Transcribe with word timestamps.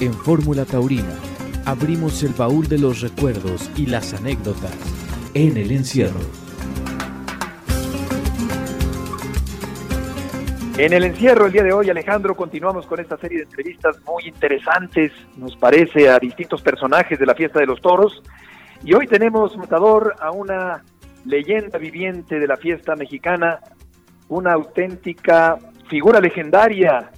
En 0.00 0.12
Fórmula 0.12 0.64
Taurina 0.64 1.14
abrimos 1.64 2.24
el 2.24 2.32
baúl 2.32 2.66
de 2.66 2.78
los 2.78 3.00
recuerdos 3.00 3.70
y 3.76 3.86
las 3.86 4.12
anécdotas 4.12 4.76
en 5.34 5.56
el 5.56 5.70
encierro. 5.70 6.18
En 10.76 10.92
el 10.92 11.04
encierro 11.04 11.46
el 11.46 11.52
día 11.52 11.62
de 11.62 11.72
hoy, 11.72 11.90
Alejandro, 11.90 12.34
continuamos 12.34 12.86
con 12.86 12.98
esta 12.98 13.16
serie 13.18 13.38
de 13.38 13.44
entrevistas 13.44 13.96
muy 14.04 14.26
interesantes, 14.26 15.12
nos 15.36 15.56
parece, 15.56 16.08
a 16.08 16.18
distintos 16.18 16.60
personajes 16.60 17.16
de 17.16 17.26
la 17.26 17.36
fiesta 17.36 17.60
de 17.60 17.66
los 17.66 17.80
toros. 17.80 18.20
Y 18.82 18.94
hoy 18.94 19.06
tenemos, 19.06 19.56
Matador, 19.56 20.16
a 20.18 20.32
una 20.32 20.82
leyenda 21.24 21.78
viviente 21.78 22.40
de 22.40 22.48
la 22.48 22.56
fiesta 22.56 22.96
mexicana, 22.96 23.60
una 24.28 24.54
auténtica 24.54 25.56
figura 25.88 26.20
legendaria 26.20 27.12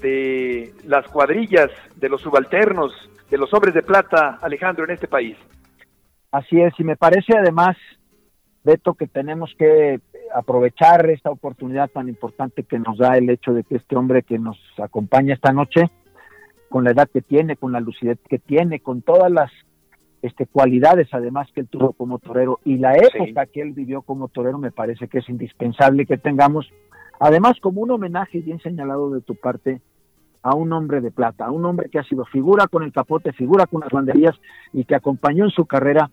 de 0.00 0.72
las 0.84 1.06
cuadrillas, 1.08 1.70
de 1.96 2.08
los 2.08 2.20
subalternos, 2.20 2.92
de 3.30 3.38
los 3.38 3.52
hombres 3.54 3.74
de 3.74 3.82
plata, 3.82 4.38
Alejandro, 4.42 4.84
en 4.84 4.92
este 4.92 5.08
país. 5.08 5.36
Así 6.30 6.60
es, 6.60 6.72
y 6.78 6.84
me 6.84 6.96
parece 6.96 7.36
además, 7.36 7.76
Beto, 8.64 8.94
que 8.94 9.06
tenemos 9.06 9.54
que 9.58 10.00
aprovechar 10.34 11.08
esta 11.10 11.30
oportunidad 11.30 11.90
tan 11.90 12.08
importante 12.08 12.62
que 12.62 12.78
nos 12.78 12.98
da 12.98 13.16
el 13.16 13.28
hecho 13.28 13.52
de 13.52 13.64
que 13.64 13.76
este 13.76 13.96
hombre 13.96 14.22
que 14.22 14.38
nos 14.38 14.58
acompaña 14.78 15.34
esta 15.34 15.52
noche, 15.52 15.90
con 16.68 16.84
la 16.84 16.92
edad 16.92 17.08
que 17.12 17.20
tiene, 17.20 17.56
con 17.56 17.72
la 17.72 17.80
lucidez 17.80 18.18
que 18.28 18.38
tiene, 18.38 18.80
con 18.80 19.02
todas 19.02 19.30
las 19.30 19.50
este, 20.22 20.46
cualidades 20.46 21.08
además 21.12 21.48
que 21.52 21.60
él 21.60 21.68
tuvo 21.68 21.92
como 21.92 22.18
torero 22.18 22.60
y 22.64 22.78
la 22.78 22.94
época 22.94 23.46
que 23.46 23.60
él 23.60 23.72
vivió 23.72 24.02
como 24.02 24.28
torero, 24.28 24.56
me 24.56 24.70
parece 24.70 25.08
que 25.08 25.18
es 25.18 25.28
indispensable 25.28 26.06
que 26.06 26.16
tengamos 26.16 26.72
Además, 27.24 27.56
como 27.60 27.82
un 27.82 27.90
homenaje 27.92 28.40
bien 28.40 28.58
señalado 28.58 29.10
de 29.10 29.20
tu 29.20 29.36
parte 29.36 29.80
a 30.42 30.56
un 30.56 30.72
hombre 30.72 31.00
de 31.00 31.12
plata, 31.12 31.44
a 31.44 31.52
un 31.52 31.64
hombre 31.64 31.88
que 31.88 32.00
ha 32.00 32.02
sido 32.02 32.24
figura 32.24 32.66
con 32.66 32.82
el 32.82 32.92
capote, 32.92 33.32
figura 33.32 33.66
con 33.66 33.80
las 33.80 33.90
banderías 33.90 34.34
y 34.72 34.84
que 34.84 34.96
acompañó 34.96 35.44
en 35.44 35.52
su 35.52 35.64
carrera 35.64 36.10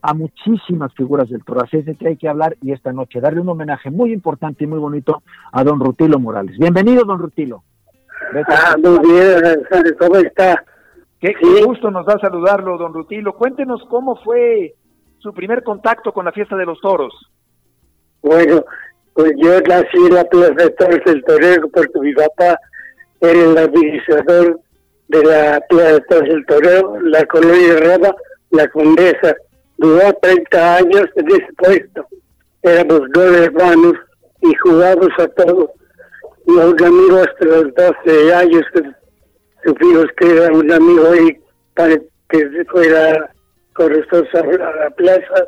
a 0.00 0.14
muchísimas 0.14 0.94
figuras 0.94 1.28
del 1.28 1.44
toro. 1.44 1.64
Así 1.64 1.78
es 1.78 1.86
de 1.86 1.96
que 1.96 2.06
hay 2.06 2.16
que 2.16 2.28
hablar 2.28 2.56
y 2.62 2.70
esta 2.70 2.92
noche 2.92 3.20
darle 3.20 3.40
un 3.40 3.48
homenaje 3.48 3.90
muy 3.90 4.12
importante 4.12 4.62
y 4.62 4.68
muy 4.68 4.78
bonito 4.78 5.24
a 5.50 5.64
don 5.64 5.80
Rutilo 5.80 6.20
Morales. 6.20 6.56
Bienvenido, 6.56 7.04
don 7.04 7.18
Rutilo. 7.18 7.64
Ah, 8.46 8.76
muy 8.80 9.00
bien, 9.00 9.40
¿cómo 9.98 10.14
está? 10.18 10.64
Qué, 11.18 11.34
gusto 11.66 11.90
nos 11.90 12.06
da 12.06 12.16
saludarlo, 12.20 12.78
don 12.78 12.94
Rutilo. 12.94 13.34
Cuéntenos 13.34 13.82
cómo 13.90 14.14
fue 14.22 14.76
su 15.18 15.34
primer 15.34 15.64
contacto 15.64 16.12
con 16.12 16.26
la 16.26 16.32
fiesta 16.32 16.54
de 16.54 16.66
los 16.66 16.80
toros. 16.80 17.12
Bueno, 18.22 18.62
pues 19.14 19.32
yo 19.36 19.60
nací 19.60 19.96
en 19.96 20.14
la 20.14 20.24
Plaza 20.24 20.54
de 20.54 20.70
Toros 20.70 21.00
del 21.06 21.24
Torero 21.24 21.68
porque 21.68 22.00
mi 22.00 22.12
papá 22.14 22.58
era 23.20 23.40
el 23.40 23.56
administrador 23.56 24.60
de 25.08 25.24
la 25.24 25.60
Plaza 25.68 25.92
de 25.92 26.00
Toros 26.02 26.28
del 26.28 26.46
Torero, 26.46 27.00
la 27.00 27.24
colonia 27.26 27.74
de 27.74 27.80
Roma, 27.80 28.14
la 28.50 28.68
Condesa. 28.68 29.36
Duró 29.78 30.12
30 30.20 30.76
años 30.76 31.04
en 31.16 31.28
ese 31.28 31.52
puesto. 31.56 32.06
Éramos 32.62 33.02
dos 33.12 33.36
hermanos 33.36 33.94
y 34.42 34.54
jugábamos 34.62 35.10
a 35.18 35.28
todos. 35.28 35.70
Y 36.46 36.60
a 36.60 36.66
un 36.66 36.84
amigo 36.84 37.18
hasta 37.18 37.44
los 37.44 37.74
12 37.74 38.34
años 38.34 38.62
supimos 39.64 40.06
que 40.18 40.30
era 40.30 40.52
un 40.52 40.70
amigo 40.70 41.10
ahí 41.10 41.38
para 41.74 41.96
que 42.28 42.64
fuera 42.70 43.30
con 43.74 43.92
nosotros 43.92 44.28
a 44.34 44.76
la 44.76 44.90
plaza 44.90 45.46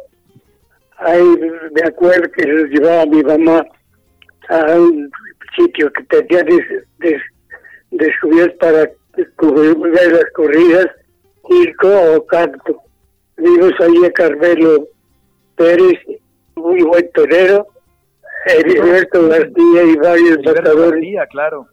ahí 0.99 1.25
me 1.73 1.83
acuerdo 1.87 2.31
que 2.33 2.47
los 2.47 2.71
llevaba 2.71 3.07
mi 3.07 3.23
mamá 3.23 3.65
a 4.49 4.75
un 4.79 5.11
sitio 5.57 5.93
que 5.93 6.03
tenía 6.05 6.45
descubierto 7.91 8.59
para 8.59 8.91
cubrir 9.37 9.77
las 10.13 10.31
corridas, 10.35 10.87
circo 11.49 11.89
o 12.15 12.27
canto. 12.27 12.83
Vimos 13.37 13.73
ahí 13.81 14.05
a 14.05 14.13
Carmelo 14.13 14.87
Pérez, 15.57 16.01
muy 16.55 16.83
buen 16.83 17.11
torero, 17.13 17.67
Heriberto 18.47 19.29
García 19.29 19.83
y 19.85 19.97
varios 19.97 20.39
matadores. 20.45 21.29
claro. 21.31 21.67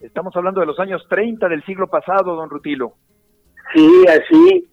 Estamos 0.00 0.34
hablando 0.36 0.60
de 0.60 0.66
los 0.66 0.78
años 0.78 1.04
30 1.08 1.48
del 1.48 1.64
siglo 1.64 1.88
pasado, 1.88 2.36
don 2.36 2.48
Rutilo. 2.48 2.92
Sí, 3.74 4.04
así. 4.08 4.68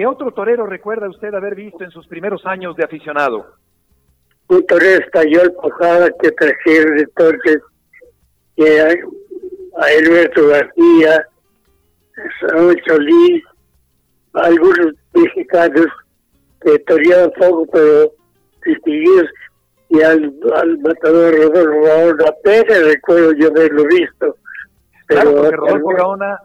¿Qué 0.00 0.06
otro 0.06 0.30
torero 0.30 0.64
recuerda 0.64 1.10
usted 1.10 1.34
haber 1.34 1.54
visto 1.54 1.84
en 1.84 1.90
sus 1.90 2.06
primeros 2.06 2.46
años 2.46 2.74
de 2.74 2.84
aficionado? 2.84 3.44
Un 4.48 4.64
torero 4.64 5.04
español 5.04 5.52
Pojada 5.60 6.08
que 6.22 6.30
trajeron 6.30 7.00
entonces 7.00 7.58
que 8.56 8.80
a, 8.80 8.94
Alberto 9.98 10.48
García, 10.48 11.26
a 12.16 12.48
Saúl 12.48 12.80
Solís, 12.86 13.44
algunos 14.32 14.94
mexicanos 15.12 15.88
que 16.62 16.78
toreaban 16.78 17.30
poco 17.38 17.66
pero 17.70 18.10
distinguidos 18.64 19.28
y 19.90 20.00
al, 20.00 20.34
al 20.54 20.78
matador 20.78 21.34
Rodolfo 21.34 21.82
Gaona 21.82 22.24
apenas 22.26 22.84
recuerdo 22.86 23.32
yo 23.34 23.48
haberlo 23.48 23.84
visto. 23.84 24.34
Pero 25.08 25.34
claro, 25.34 25.56
Rodolfo 25.58 25.88
Gaona 25.88 26.38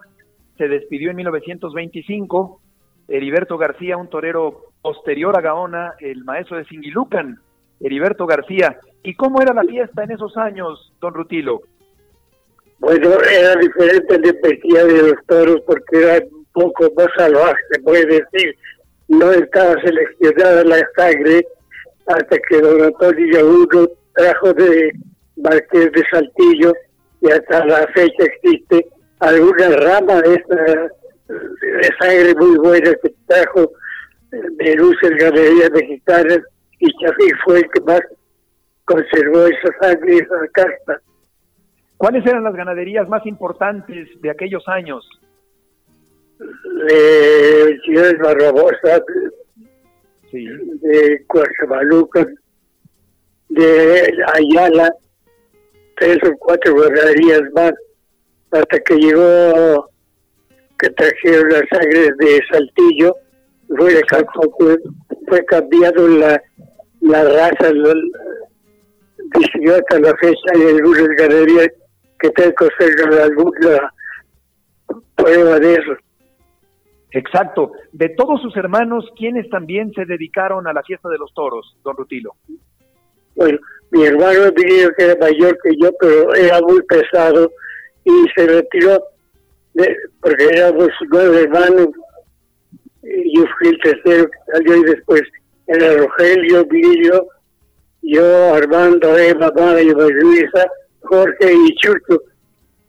se 0.58 0.68
despidió 0.68 1.12
en 1.12 1.16
1925 1.16 2.62
Heriberto 3.08 3.58
García, 3.58 3.98
un 3.98 4.10
torero 4.10 4.72
posterior 4.82 5.38
a 5.38 5.42
Gaona, 5.42 5.94
el 6.00 6.24
maestro 6.24 6.58
de 6.58 6.66
Singilucan, 6.66 7.40
Heriberto 7.80 8.26
García. 8.26 8.80
¿Y 9.04 9.16
cómo 9.16 9.42
era 9.42 9.54
la 9.54 9.64
fiesta 9.64 10.04
en 10.04 10.12
esos 10.12 10.36
años, 10.38 10.94
don 11.00 11.14
Rutilo? 11.14 11.62
Bueno, 12.80 13.10
era 13.22 13.56
diferente 13.56 14.18
de 14.18 14.34
pesquía 14.34 14.86
de 14.86 15.10
los 15.10 15.26
toros 15.28 15.62
porque 15.66 16.04
era 16.04 16.26
un 16.32 16.46
poco 16.52 16.92
más 16.98 17.08
salvaje, 17.18 17.62
se 17.72 17.82
puede 17.82 18.06
decir. 18.06 18.56
No 19.08 19.32
estaba 19.32 19.80
seleccionada 19.82 20.64
la 20.64 20.88
sangre 20.96 21.46
hasta 22.08 22.38
que 22.50 22.62
don 22.62 22.84
Antonio 22.84 23.34
Yaguno 23.34 23.88
trajo 24.14 24.54
de 24.54 24.92
Marqués 25.38 25.92
de 25.92 26.04
Saltillo 26.12 26.74
y 27.22 27.32
hasta 27.32 27.66
la 27.66 27.88
fecha 27.88 28.24
existe 28.24 28.88
alguna 29.20 29.70
rama 29.70 30.22
de 30.22 30.36
esta 30.36 30.90
de 31.28 31.90
sangre 32.00 32.36
muy 32.36 32.58
buena 32.58 32.94
que 33.02 33.14
trajo 33.26 33.72
de 34.32 34.76
Luces 34.76 35.12
Galerías 35.18 35.72
Mexicanas 35.72 36.40
y 36.80 36.88
Chafí 37.00 37.32
fue 37.44 37.60
el 37.60 37.70
que 37.72 37.82
más 37.82 38.02
conservó 38.86 39.48
esa 39.48 39.70
sangre 39.82 40.16
y 40.16 40.18
esa 40.18 40.36
carta. 40.54 41.02
¿Cuáles 41.98 42.26
eran 42.26 42.44
las 42.44 42.56
ganaderías 42.56 43.08
más 43.08 43.26
importantes 43.26 44.10
de 44.22 44.30
aquellos 44.30 44.64
años? 44.68 45.08
De 46.38 47.80
Ciudad 47.86 48.14
Barrabosa, 48.22 49.02
sí. 50.30 50.46
de 50.82 51.26
Cuarzamaluca, 51.28 52.28
de 53.50 54.14
Ayala, 54.34 54.94
tres 55.96 56.18
o 56.26 56.38
cuatro 56.38 56.76
ganaderías 56.76 57.44
más, 57.54 57.74
hasta 58.52 58.80
que 58.80 58.96
llegó 58.96 59.90
que 60.80 60.90
trajeron 60.90 61.50
la 61.50 61.64
sangre 61.72 62.10
de 62.20 62.42
Saltillo, 62.52 63.16
fue, 64.58 64.78
fue 65.28 65.46
cambiado 65.46 66.08
la, 66.08 66.42
la 67.02 67.24
raza, 67.24 67.72
decidió 69.34 69.76
hasta 69.76 70.00
la 70.00 70.14
fecha 70.18 70.52
y 70.56 70.76
algunas 70.76 71.08
galerías 71.18 71.70
que 72.20 72.30
tengo 72.32 72.54
que 72.56 73.22
alguna 73.22 73.94
prueba 75.16 75.60
de 75.60 75.74
eso. 75.74 75.96
Exacto. 77.12 77.72
De 77.94 78.10
todos 78.10 78.42
sus 78.42 78.56
hermanos, 78.58 79.06
¿quiénes 79.18 79.50
también 79.50 79.92
se 79.94 80.06
dedicaron 80.06 80.68
a 80.68 80.74
la 80.74 80.84
fiesta 80.84 81.10
de 81.10 81.18
los 81.18 81.34
toros, 81.34 81.78
don 81.84 81.96
Rutilo? 81.96 82.36
Bueno, 83.36 83.58
mi 83.92 84.04
hermano 84.04 84.52
diría 84.52 84.90
que 84.98 85.06
era 85.06 85.16
mayor 85.20 85.58
que 85.64 85.72
yo, 85.82 85.92
pero 86.00 86.34
era 86.36 86.60
muy 86.62 86.82
pesado 86.84 87.52
y 88.04 88.12
se 88.36 88.48
retiró 88.48 89.02
porque 90.22 90.46
éramos 90.46 90.90
nueve 91.12 91.42
hermanos, 91.44 91.88
y 93.04 93.38
yo 93.38 93.46
fui 93.58 93.70
el 93.70 93.80
tercero 93.82 94.26
que 94.26 94.52
salió 94.52 94.76
y 94.78 94.84
después 94.84 95.22
era 95.68 95.98
Rogelio, 95.98 96.66
Villo, 96.66 97.28
yo, 98.02 98.54
Armando, 98.54 99.18
Eva, 99.18 99.52
María, 99.56 99.94
Luisa, 99.94 100.68
Jorge 101.02 101.54
y 101.54 101.76
Chucho, 101.76 102.22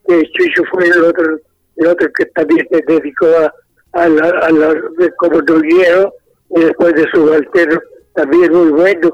que 0.06 0.22
Chucho 0.32 0.62
fue 0.70 0.86
el 0.88 1.04
otro, 1.04 1.38
el 1.76 1.86
otro 1.86 2.08
que 2.16 2.26
también 2.26 2.66
se 2.70 2.82
dedicó 2.86 3.26
a, 3.26 3.52
a 3.92 4.08
la, 4.08 4.28
a 4.28 4.50
la 4.50 4.74
como 5.16 5.40
noguero, 5.42 6.12
y 6.50 6.60
después 6.60 6.94
de 6.94 7.10
subalterno, 7.12 7.80
también 8.14 8.52
muy 8.52 8.70
bueno. 8.70 9.10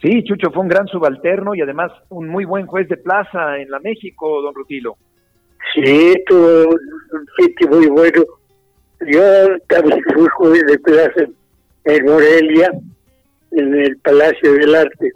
Sí, 0.00 0.22
Chucho 0.22 0.50
fue 0.52 0.62
un 0.62 0.68
gran 0.68 0.86
subalterno 0.86 1.54
y 1.54 1.60
además 1.60 1.90
un 2.08 2.28
muy 2.28 2.44
buen 2.44 2.66
juez 2.66 2.88
de 2.88 2.96
plaza 2.96 3.58
en 3.58 3.70
la 3.70 3.80
México, 3.80 4.40
don 4.40 4.54
Rutilo. 4.54 4.96
Sí, 5.74 6.14
tuvo 6.26 6.70
un 6.70 7.26
sitio 7.38 7.68
muy 7.68 7.86
bueno. 7.88 8.24
Yo 9.00 9.22
también 9.68 10.02
fui 10.14 10.26
juez 10.36 10.64
de 10.66 11.28
en 11.84 12.04
Morelia, 12.04 12.70
en 13.52 13.74
el 13.74 13.96
Palacio 13.98 14.52
del 14.54 14.74
Arte. 14.74 15.10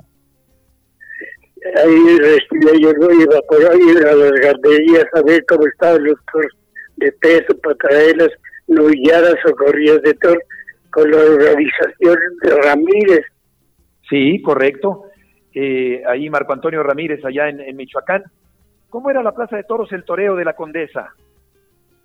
ahí 1.77 2.19
respiré, 2.19 2.81
yo 2.81 2.93
no 2.95 3.11
iba 3.11 3.41
por 3.49 3.61
ahí 3.61 3.97
a 4.09 4.15
las 4.15 4.33
ganderías 4.33 5.07
a 5.15 5.23
ver 5.23 5.45
cómo 5.47 5.67
estaban 5.67 6.05
los 6.05 6.19
toros 6.33 6.53
de 6.97 7.13
peso 7.13 7.57
para 7.63 7.77
traerlas 7.77 8.31
novilladas 8.69 9.37
o 9.47 9.55
corridas 9.57 10.03
de 10.03 10.15
toro 10.15 10.41
con 10.91 11.11
la 11.11 11.19
organización 11.19 12.17
de 12.43 12.55
Ramírez. 12.63 13.27
Sí, 14.09 14.41
correcto. 14.43 15.07
Eh, 15.55 16.03
ahí 16.07 16.29
Marco 16.31 16.53
Antonio 16.53 16.83
Ramírez, 16.83 17.25
allá 17.25 17.49
en, 17.49 17.77
Michoacán. 17.77 18.25
¿Cómo 18.93 19.11
era 19.11 19.23
la 19.23 19.33
Plaza 19.33 19.57
de 19.57 19.65
Toros, 19.65 19.91
el 19.93 20.05
toreo 20.05 20.37
de 20.37 20.45
la 20.45 20.53
Condesa? 20.53 21.15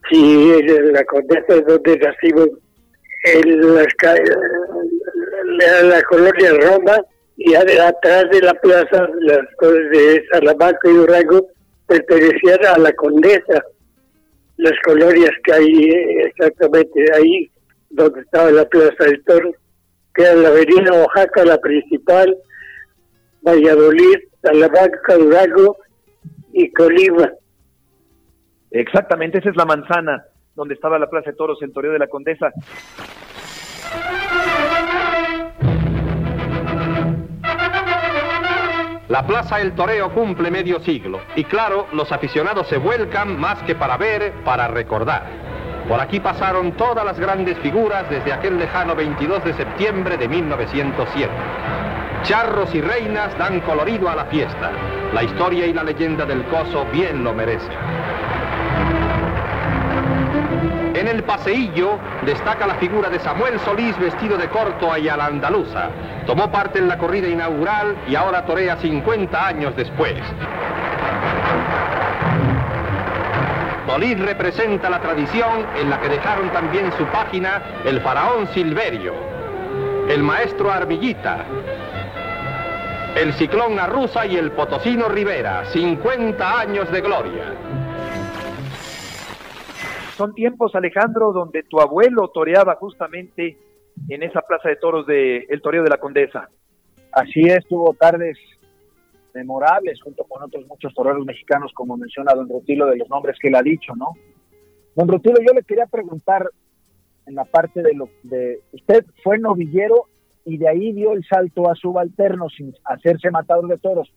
Sí, 0.09 0.57
la 0.93 1.03
Condesa 1.03 1.45
es 1.49 1.65
donde 1.65 1.97
nacimos, 1.97 2.47
en 3.25 3.75
las, 3.75 3.87
la, 5.83 6.01
colonia 6.03 6.53
Roma, 6.53 6.95
y 7.35 7.55
atrás 7.55 8.29
de 8.31 8.39
la 8.41 8.53
plaza, 8.53 9.05
las 9.19 9.45
cosas 9.57 9.89
de 9.91 10.23
Salamanca 10.31 10.89
y 10.89 10.93
Durango 10.93 11.47
pertenecían 11.87 12.65
a 12.65 12.77
la 12.77 12.93
Condesa. 12.93 13.65
Las 14.55 14.79
colonias 14.85 15.31
que 15.43 15.53
hay 15.53 15.89
exactamente 16.23 17.05
ahí, 17.13 17.51
donde 17.89 18.21
estaba 18.21 18.49
la 18.49 18.63
Plaza 18.63 19.03
del 19.03 19.21
Toro, 19.25 19.51
que 20.15 20.23
era 20.23 20.35
la 20.35 20.47
avenida 20.47 20.93
Oaxaca, 20.93 21.43
la 21.43 21.57
principal, 21.57 22.37
Valladolid, 23.41 24.19
Salamanca, 24.41 25.17
Durango 25.17 25.75
y 26.57 26.71
Colima. 26.71 27.29
Exactamente, 28.71 29.37
esa 29.37 29.51
es 29.51 29.55
la 29.55 29.65
manzana 29.65 30.25
donde 30.55 30.73
estaba 30.73 30.97
la 30.97 31.07
Plaza 31.07 31.29
de 31.29 31.37
Toros, 31.37 31.61
el 31.61 31.71
Toreo 31.71 31.91
de 31.91 31.99
la 31.99 32.07
Condesa. 32.07 32.51
La 39.07 39.25
Plaza 39.25 39.61
El 39.61 39.73
Toreo 39.73 40.11
cumple 40.13 40.49
medio 40.49 40.79
siglo 40.79 41.21
y 41.35 41.43
claro, 41.43 41.85
los 41.93 42.11
aficionados 42.11 42.67
se 42.67 42.77
vuelcan 42.77 43.39
más 43.39 43.61
que 43.63 43.75
para 43.75 43.95
ver, 43.97 44.33
para 44.43 44.67
recordar. 44.67 45.23
Por 45.87 46.01
aquí 46.01 46.19
pasaron 46.19 46.71
todas 46.73 47.05
las 47.05 47.19
grandes 47.19 47.57
figuras 47.59 48.09
desde 48.09 48.33
aquel 48.33 48.57
lejano 48.57 48.95
22 48.95 49.45
de 49.45 49.53
septiembre 49.53 50.17
de 50.17 50.27
1907. 50.27 51.31
Charros 52.27 52.75
y 52.75 52.81
reinas 52.81 53.37
dan 53.37 53.61
colorido 53.61 54.09
a 54.09 54.15
la 54.15 54.25
fiesta. 54.25 54.71
La 55.13 55.23
historia 55.23 55.65
y 55.65 55.71
la 55.71 55.81
leyenda 55.81 56.25
del 56.25 56.43
coso 56.47 56.85
bien 56.91 57.23
lo 57.23 57.33
merecen. 57.33 57.71
En 60.93 61.07
el 61.07 61.23
paseillo 61.23 61.97
destaca 62.25 62.67
la 62.67 62.75
figura 62.75 63.09
de 63.09 63.19
Samuel 63.19 63.57
Solís 63.61 63.97
vestido 63.97 64.37
de 64.37 64.49
corto 64.49 64.97
y 64.97 65.07
a 65.07 65.15
la 65.15 65.27
andaluza. 65.27 65.87
Tomó 66.25 66.51
parte 66.51 66.79
en 66.79 66.89
la 66.89 66.97
corrida 66.97 67.29
inaugural 67.29 67.95
y 68.09 68.15
ahora 68.15 68.45
torea 68.45 68.75
50 68.75 69.47
años 69.47 69.73
después. 69.77 70.19
Solís 73.87 74.19
representa 74.19 74.89
la 74.89 74.99
tradición 74.99 75.65
en 75.79 75.89
la 75.89 76.01
que 76.01 76.09
dejaron 76.09 76.49
también 76.49 76.91
su 76.97 77.05
página 77.05 77.61
el 77.85 78.01
faraón 78.01 78.49
Silverio, 78.53 79.13
el 80.09 80.21
maestro 80.23 80.69
Armillita, 80.69 81.45
el 83.21 83.33
ciclón 83.33 83.79
Arruza 83.79 84.27
y 84.27 84.35
el 84.35 84.51
potosino 84.51 85.09
Rivera, 85.09 85.65
50 85.65 86.59
años 86.59 86.91
de 86.91 87.01
gloria. 87.01 87.55
Son 90.15 90.35
tiempos, 90.35 90.75
Alejandro, 90.75 91.31
donde 91.31 91.63
tu 91.63 91.79
abuelo 91.79 92.27
toreaba 92.29 92.75
justamente 92.75 93.57
en 94.09 94.21
esa 94.21 94.41
plaza 94.41 94.69
de 94.69 94.75
toros 94.75 95.07
de 95.07 95.47
el 95.49 95.61
toreo 95.61 95.83
de 95.83 95.89
la 95.89 95.97
Condesa. 95.97 96.49
Así 97.11 97.41
es, 97.41 97.65
tuvo 97.67 97.95
tardes 97.95 98.37
memorables 99.33 99.99
junto 100.01 100.23
con 100.25 100.43
otros 100.43 100.67
muchos 100.67 100.93
toreros 100.93 101.25
mexicanos, 101.25 101.71
como 101.73 101.97
menciona 101.97 102.35
don 102.35 102.47
Rutilo, 102.47 102.85
de 102.85 102.97
los 102.97 103.09
nombres 103.09 103.37
que 103.39 103.47
él 103.47 103.55
ha 103.55 103.63
dicho, 103.63 103.95
¿no? 103.95 104.11
Don 104.95 105.07
Rutilo, 105.07 105.37
yo 105.41 105.53
le 105.53 105.63
quería 105.63 105.87
preguntar 105.87 106.49
en 107.25 107.33
la 107.33 107.45
parte 107.45 107.81
de 107.81 107.93
lo 107.95 108.09
de 108.23 108.61
usted 108.73 109.05
fue 109.23 109.39
novillero 109.39 110.07
y 110.47 110.57
de 110.57 110.69
ahí 110.69 110.93
dio 110.93 111.11
el 111.11 111.25
salto 111.25 111.69
a 111.69 111.75
subalterno 111.75 112.47
sin 112.49 112.73
hacerse 112.85 113.29
matador 113.29 113.67
de 113.67 113.77
toros. 113.77 114.09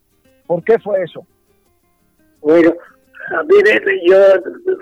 ¿Por 0.46 0.62
qué 0.62 0.78
fue 0.78 1.02
eso? 1.02 1.26
Bueno, 2.40 2.72
a 3.36 3.42
mí 3.42 3.54
yo 4.06 4.16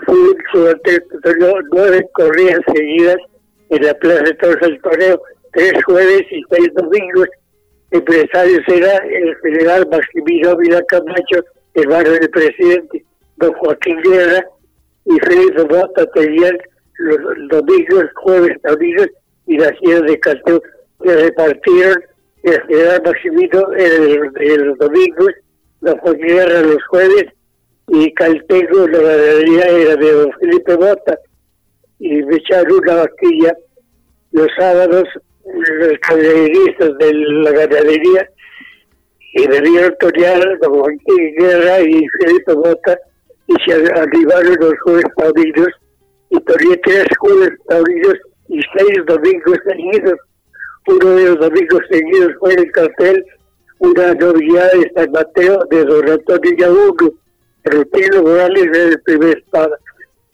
fui 0.04 0.36
subalterno 0.52 1.52
nueve 1.72 2.06
corridas 2.12 2.60
seguidas 2.74 3.16
en 3.70 3.82
la 3.82 3.94
Plaza 3.94 4.24
de 4.24 4.34
Toros 4.34 4.60
del 4.60 4.80
Toreo, 4.82 5.22
tres 5.52 5.72
jueves 5.86 6.22
y 6.30 6.42
seis 6.50 6.68
domingos. 6.74 7.28
Empresarios 7.92 8.62
era 8.68 8.98
el 8.98 9.34
general 9.36 9.88
Maximiliano 9.90 10.58
Vila 10.58 10.82
Camacho, 10.88 11.42
hermano 11.72 12.10
del 12.10 12.28
presidente, 12.28 13.04
don 13.36 13.54
Joaquín 13.54 13.98
Guerra 14.02 14.44
y 15.06 15.18
Félix 15.20 15.64
Mota 15.64 16.04
tenían 16.12 16.58
los 16.98 17.18
domingos, 17.48 18.04
jueves, 18.16 18.58
domingos 18.62 19.08
y 19.46 19.56
las 19.56 19.72
días 19.80 20.02
de 20.02 20.20
canto 20.20 20.60
que 20.60 20.77
repartieron 21.00 22.02
el 22.42 22.62
general 22.62 23.02
Maximino 23.04 23.72
el, 23.72 24.30
el 24.36 24.74
domingo, 24.76 25.26
la 25.80 25.94
Guerra 25.94 26.62
los 26.62 26.84
jueves 26.88 27.26
y 27.88 28.12
Caltego, 28.14 28.86
la 28.88 28.98
ganadería 28.98 29.64
era 29.66 29.96
de 29.96 30.12
don 30.12 30.32
Felipe 30.40 30.74
Bota 30.76 31.18
y 31.98 32.22
me 32.22 32.36
echaron 32.36 32.78
una 32.82 32.94
vaquilla 32.96 33.56
los 34.32 34.48
sábados 34.58 35.04
los 35.44 36.00
ganaderistas 36.08 36.98
de 36.98 37.14
la 37.14 37.50
ganadería 37.52 38.28
y 39.34 39.48
me 39.48 39.60
vieron 39.60 39.94
torear 39.98 40.58
don 40.60 40.74
Joaquín 40.74 41.34
Guerra 41.38 41.80
y 41.80 42.06
Felipe 42.20 42.52
Bota 42.54 42.98
y 43.46 43.54
se 43.64 43.74
arribaron 43.74 44.56
los 44.60 44.74
jueves 44.82 45.04
taurinos 45.16 45.68
y 46.30 46.40
toreé 46.40 46.76
tres 46.84 47.06
jueves 47.18 47.50
taurinos 47.68 48.14
y 48.48 48.60
seis 48.76 49.06
domingos 49.06 49.58
seguidos 49.66 50.18
uno 50.88 51.10
de 51.10 51.24
los 51.26 51.38
domingos 51.38 51.82
seguidos 51.90 52.32
fue 52.40 52.54
en 52.54 52.60
el 52.60 52.72
cartel 52.72 53.24
una 53.78 54.14
novedad 54.14 54.72
de 54.72 54.90
San 54.94 55.12
Mateo 55.12 55.64
de 55.70 55.84
Don 55.84 56.08
Antonio 56.08 56.56
Yabuno, 56.56 57.12
Rutino 57.64 58.22
Morales 58.22 58.68
el 58.74 59.00
primer 59.02 59.38
espada, 59.38 59.78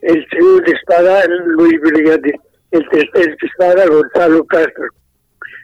el 0.00 0.26
segundo 0.30 0.64
espada 0.66 1.24
Luis 1.46 1.80
Brigante, 1.80 2.34
el 2.70 2.88
tercer 2.88 3.36
espada 3.42 3.86
Gonzalo 3.86 4.44
Castro. 4.44 4.86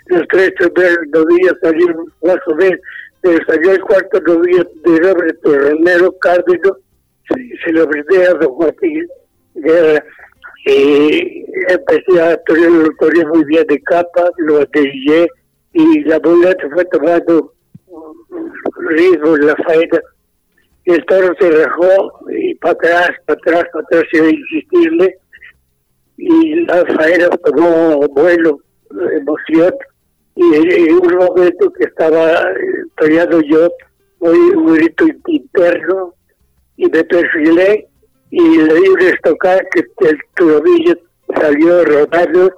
Los 0.06 0.26
tres 0.28 0.52
primeros 0.58 0.98
novillos 1.12 1.54
salieron 1.62 2.12
más 2.22 2.38
o 2.48 2.54
menos, 2.56 2.80
pero 3.20 3.38
salió 3.46 3.72
el 3.72 3.80
cuarto 3.82 4.20
novillo 4.20 4.64
de 4.84 5.00
nombre 5.00 5.32
Torrenero 5.34 6.12
Cárdenas, 6.18 6.72
se, 7.28 7.64
se 7.64 7.72
lo 7.72 7.86
brindé 7.86 8.26
a 8.26 8.34
Don 8.34 8.52
Joaquín 8.54 9.06
Guerra 9.54 10.04
y 10.66 11.44
empecé 11.68 12.20
a 12.20 12.36
torear 12.44 12.70
muy 13.28 13.44
bien 13.44 13.66
de 13.66 13.80
capa, 13.82 14.30
lo 14.38 14.60
atellé 14.60 15.28
y 15.72 16.00
la 16.04 16.20
se 16.20 16.70
fue 16.70 16.84
tomando 16.86 17.54
ritmo 18.88 19.36
en 19.36 19.46
la 19.46 19.56
faena. 19.56 20.00
El 20.84 21.04
toro 21.06 21.34
se 21.38 21.50
rajó 21.50 22.12
y 22.30 22.54
para 22.56 22.72
atrás, 22.72 23.10
para 23.26 23.38
atrás, 23.38 23.64
para 23.72 23.84
atrás, 23.84 24.04
sin 24.12 24.24
insistirle. 24.24 25.18
Y 26.16 26.54
la 26.66 26.84
faena 26.96 27.28
tomó 27.44 28.00
vuelo, 28.08 28.58
emoción. 29.12 29.74
Y 30.36 30.54
en 30.54 30.94
un 30.94 31.14
momento 31.14 31.72
que 31.72 31.84
estaba 31.84 32.44
toreando 32.96 33.40
yo, 33.42 33.68
oí 34.20 34.38
un 34.38 34.74
grito 34.74 35.06
interno 35.26 36.14
y 36.76 36.86
me 36.86 37.04
perfilé 37.04 37.89
y 38.30 38.58
le 38.58 38.74
di 38.74 38.88
una 38.88 39.08
estocada 39.08 39.60
que 39.72 39.84
el 40.08 40.18
tobillo 40.36 40.94
salió 41.36 41.84
rodando 41.84 42.52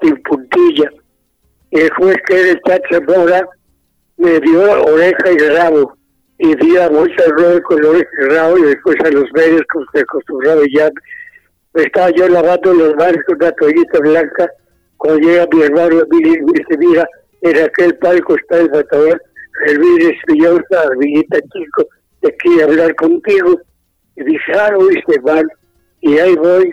sin 0.00 0.16
puntilla. 0.22 0.90
El 1.70 1.90
juez 1.94 2.16
que 2.26 2.40
era 2.40 2.50
el 2.50 2.60
Chacha 2.62 3.00
Mora 3.06 3.48
me 4.16 4.40
dio 4.40 4.82
oreja 4.84 5.32
y 5.32 5.38
rabo 5.38 5.96
y 6.38 6.54
di 6.56 6.76
a 6.76 6.88
bolsa 6.88 7.24
de 7.36 7.62
con 7.62 7.84
oreja 7.84 8.10
y 8.20 8.24
rabo 8.28 8.58
y 8.58 8.62
después 8.62 8.96
a 9.04 9.10
los 9.10 9.24
medios 9.32 9.62
como 9.72 9.86
se 9.92 10.00
acostumbraba 10.00 10.62
ya. 10.74 10.90
Estaba 11.74 12.10
yo 12.10 12.28
lavando 12.28 12.72
los 12.72 12.94
manos 12.96 13.22
con 13.26 13.36
una 13.36 13.52
toallita 13.52 13.98
blanca 14.00 14.50
cuando 14.96 15.20
llega 15.20 15.46
mi 15.52 15.62
hermano 15.62 16.02
y 16.10 16.22
me 16.22 16.52
dice, 16.52 16.78
mira, 16.78 17.06
en 17.42 17.62
aquel 17.62 17.96
palco 17.98 18.34
está 18.36 18.58
el 18.58 18.70
matador, 18.70 19.22
el 19.66 20.10
Espillosa, 20.10 20.88
Villita 20.98 21.38
Chico, 21.52 21.86
te 22.20 22.34
quiere 22.36 22.64
hablar 22.64 22.94
contigo 22.96 23.60
y 24.16 24.24
dice, 24.24 24.52
ah, 24.58 24.70
mal, 25.22 25.46
y 26.00 26.18
ahí 26.18 26.34
voy, 26.36 26.72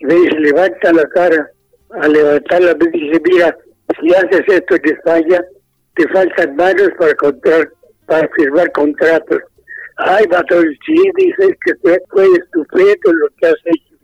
y 0.00 0.04
me 0.06 0.14
levanta 0.40 0.92
la 0.92 1.04
cara, 1.08 1.50
a 1.90 2.08
levantarla 2.08 2.74
me 2.74 2.86
dice, 2.90 3.20
mira, 3.24 3.56
si 4.00 4.14
haces 4.14 4.42
esto 4.46 4.76
en 4.76 4.96
España, 4.96 5.44
te 5.94 6.08
faltan 6.08 6.56
manos 6.56 6.90
para 6.98 7.14
contar, 7.14 7.70
para 8.06 8.28
firmar 8.36 8.70
contratos. 8.72 9.40
Ay, 9.96 10.24
sí, 10.84 10.94
dice 11.16 11.56
que 11.64 11.74
fue 12.10 12.24
estupendo 12.24 13.12
lo 13.12 13.28
que 13.36 13.46
has 13.46 13.54
hecho. 13.66 13.94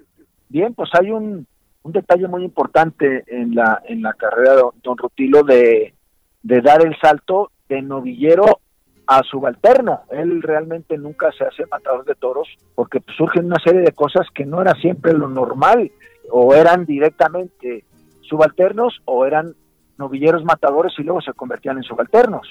Bien, 0.49 0.73
pues 0.75 0.89
hay 0.93 1.11
un, 1.11 1.47
un 1.83 1.93
detalle 1.93 2.29
muy 2.29 2.45
importante 2.45 3.25
en 3.27 3.55
la 3.55 3.83
en 3.87 4.03
la 4.03 4.13
carrera 4.15 4.57
de 4.57 4.63
Don 4.83 4.97
Rutilo 4.97 5.43
de, 5.43 5.95
de 6.43 6.61
dar 6.61 6.87
el 6.87 6.97
salto 7.01 7.51
de 7.69 7.83
novillero 7.83 8.61
a 9.11 9.25
subalterno. 9.25 10.03
Él 10.11 10.41
realmente 10.41 10.97
nunca 10.97 11.33
se 11.33 11.43
hace 11.43 11.67
matador 11.67 12.05
de 12.05 12.15
toros 12.15 12.47
porque 12.77 13.01
pues, 13.01 13.17
surgen 13.17 13.47
una 13.47 13.59
serie 13.59 13.81
de 13.81 13.91
cosas 13.91 14.29
que 14.33 14.47
no 14.47 14.63
era 14.63 14.73
siempre 14.75 15.13
lo 15.13 15.29
normal 15.29 15.91
o 16.31 16.55
eran 16.55 16.87
directamente 16.87 17.85
subalternos 18.21 19.03
o 19.07 19.27
eran 19.27 19.53
novilleros 19.99 20.45
matadores 20.45 20.93
y 20.97 21.03
luego 21.03 21.21
se 21.23 21.33
convertían 21.33 21.79
en 21.79 21.83
subalternos. 21.83 22.47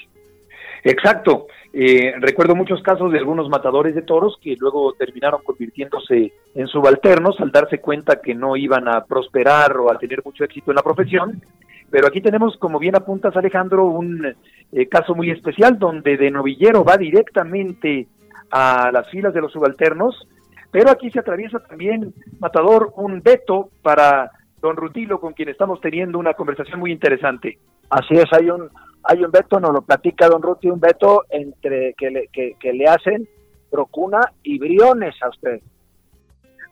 Exacto. 0.84 1.46
Eh, 1.72 2.12
recuerdo 2.20 2.54
muchos 2.54 2.82
casos 2.82 3.10
de 3.10 3.18
algunos 3.18 3.48
matadores 3.48 3.94
de 3.94 4.02
toros 4.02 4.36
que 4.42 4.54
luego 4.58 4.92
terminaron 4.92 5.42
convirtiéndose 5.42 6.34
en 6.54 6.66
subalternos 6.66 7.40
al 7.40 7.52
darse 7.52 7.78
cuenta 7.78 8.20
que 8.20 8.34
no 8.34 8.54
iban 8.58 8.86
a 8.86 9.06
prosperar 9.06 9.78
o 9.78 9.90
a 9.90 9.98
tener 9.98 10.20
mucho 10.22 10.44
éxito 10.44 10.72
en 10.72 10.76
la 10.76 10.82
profesión. 10.82 11.42
Pero 11.90 12.06
aquí 12.06 12.20
tenemos, 12.20 12.56
como 12.58 12.78
bien 12.78 12.96
apuntas 12.96 13.36
Alejandro, 13.36 13.86
un 13.86 14.34
eh, 14.72 14.88
caso 14.88 15.14
muy 15.14 15.30
especial 15.30 15.78
donde 15.78 16.16
de 16.16 16.30
novillero 16.30 16.84
va 16.84 16.96
directamente 16.96 18.06
a 18.50 18.90
las 18.92 19.08
filas 19.10 19.34
de 19.34 19.40
los 19.40 19.52
subalternos, 19.52 20.28
pero 20.70 20.90
aquí 20.90 21.10
se 21.10 21.18
atraviesa 21.18 21.58
también, 21.60 22.14
Matador, 22.38 22.92
un 22.96 23.20
veto 23.22 23.70
para 23.82 24.30
don 24.60 24.76
Rutilo, 24.76 25.20
con 25.20 25.32
quien 25.32 25.48
estamos 25.48 25.80
teniendo 25.80 26.18
una 26.18 26.34
conversación 26.34 26.78
muy 26.78 26.92
interesante. 26.92 27.58
Así 27.88 28.14
es, 28.14 28.32
hay 28.32 28.50
un, 28.50 28.70
hay 29.02 29.24
un 29.24 29.30
veto, 29.30 29.58
nos 29.58 29.72
lo 29.72 29.82
platica 29.82 30.28
don 30.28 30.42
Ruti, 30.42 30.68
un 30.68 30.78
veto 30.78 31.24
entre 31.30 31.94
que 31.94 32.10
le, 32.10 32.28
que, 32.28 32.72
le 32.72 32.86
hacen 32.86 33.28
Procuna 33.70 34.20
y 34.42 34.58
Briones 34.58 35.14
a 35.22 35.28
usted. 35.28 35.60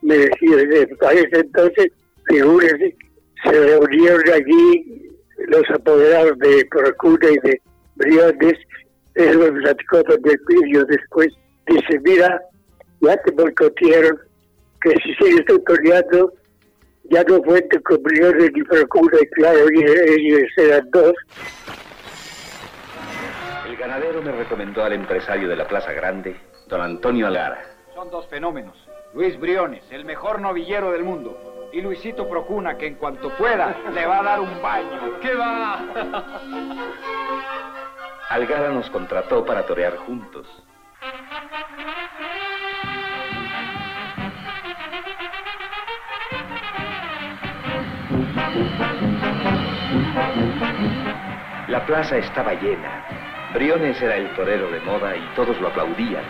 Me 0.03 0.17
decía, 0.17 0.87
entonces, 1.33 1.93
figúrese, 2.29 2.97
se 3.43 3.51
reunieron 3.51 4.23
allí 4.33 5.08
los 5.47 5.71
apoderados 5.71 6.39
de 6.39 6.67
Procuna 6.71 7.29
y 7.31 7.49
de 7.49 7.63
Briones, 7.97 8.59
él 9.15 9.39
me 9.39 9.53
platicó 9.53 10.05
con 10.05 10.21
el 10.25 10.87
después, 10.87 11.29
dice, 11.67 12.01
mira, 12.05 12.41
ya 13.01 13.17
te 13.19 13.31
boicotearon, 13.33 14.19
que 14.83 14.91
si 15.03 15.15
sigues 15.15 15.45
tutoriando, 15.47 16.33
ya 17.11 17.23
no 17.25 17.43
cuento 17.43 17.81
con 17.83 18.03
Briones 18.03 18.51
ni 18.55 18.63
Procuna, 18.65 19.19
y 19.21 19.27
claro, 19.29 19.67
ellos 19.69 20.49
eran 20.57 20.89
dos 20.91 21.15
ganadero 23.79 24.21
me 24.21 24.33
recomendó 24.33 24.85
al 24.85 24.93
empresario 24.93 25.49
de 25.49 25.57
la 25.57 25.67
Plaza 25.67 25.93
Grande, 25.93 26.37
don 26.67 26.81
Antonio 26.81 27.29
Algara. 27.29 27.63
Son 27.95 28.11
dos 28.11 28.27
fenómenos. 28.29 28.77
Luis 29.15 29.39
Briones, 29.39 29.83
el 29.91 30.05
mejor 30.05 30.41
novillero 30.41 30.91
del 30.93 31.05
mundo. 31.05 31.58
Y 31.73 31.81
Luisito 31.81 32.29
Procuna, 32.29 32.77
que 32.77 32.87
en 32.87 32.95
cuanto 32.95 33.31
pueda 33.37 33.77
le 33.93 34.07
va 34.07 34.21
a 34.21 34.23
dar 34.23 34.41
un 34.41 34.63
baño. 34.63 35.19
¿Qué 35.21 35.35
va? 35.35 35.79
Algara 38.31 38.71
nos 38.71 38.89
contrató 38.91 39.45
para 39.45 39.65
torear 39.67 39.97
juntos. 39.99 40.47
La 51.69 51.85
plaza 51.87 52.19
estaba 52.19 52.55
llena. 52.55 53.05
Briones 53.55 54.01
era 54.01 54.17
el 54.17 54.35
torero 54.35 54.71
de 54.71 54.81
moda 54.81 55.17
y 55.17 55.23
todos 55.35 55.59
lo 55.61 55.69
aplaudían. 55.69 56.25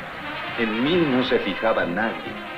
En 0.59 0.85
mí 0.85 0.97
no 0.97 1.25
se 1.25 1.39
fijaba 1.41 1.85
nadie. 1.85 2.58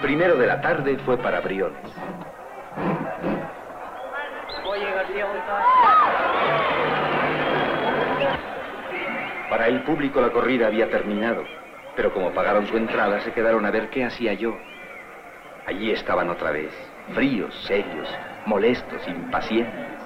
Primero 0.00 0.36
de 0.36 0.46
la 0.46 0.60
tarde 0.60 0.96
fue 1.04 1.16
para 1.18 1.40
Briones. 1.40 1.78
Para 9.50 9.66
el 9.66 9.82
público 9.82 10.20
la 10.20 10.30
corrida 10.30 10.66
había 10.66 10.90
terminado, 10.90 11.42
pero 11.96 12.12
como 12.12 12.30
pagaron 12.32 12.66
su 12.66 12.76
entrada 12.76 13.20
se 13.20 13.32
quedaron 13.32 13.64
a 13.66 13.70
ver 13.70 13.88
qué 13.90 14.04
hacía 14.04 14.34
yo. 14.34 14.56
Allí 15.66 15.90
estaban 15.90 16.30
otra 16.30 16.50
vez, 16.50 16.72
fríos, 17.14 17.54
serios, 17.66 18.08
molestos, 18.46 19.06
impacientes. 19.06 19.98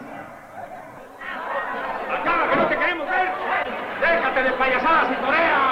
¡Acá, 2.11 2.51
que 2.51 2.57
no 2.57 2.67
te 2.67 2.77
queremos 2.77 3.09
ver! 3.09 3.29
¡Déjate 4.01 4.43
de 4.43 4.51
payasadas 4.53 5.13
y 5.13 5.15
torea! 5.25 5.63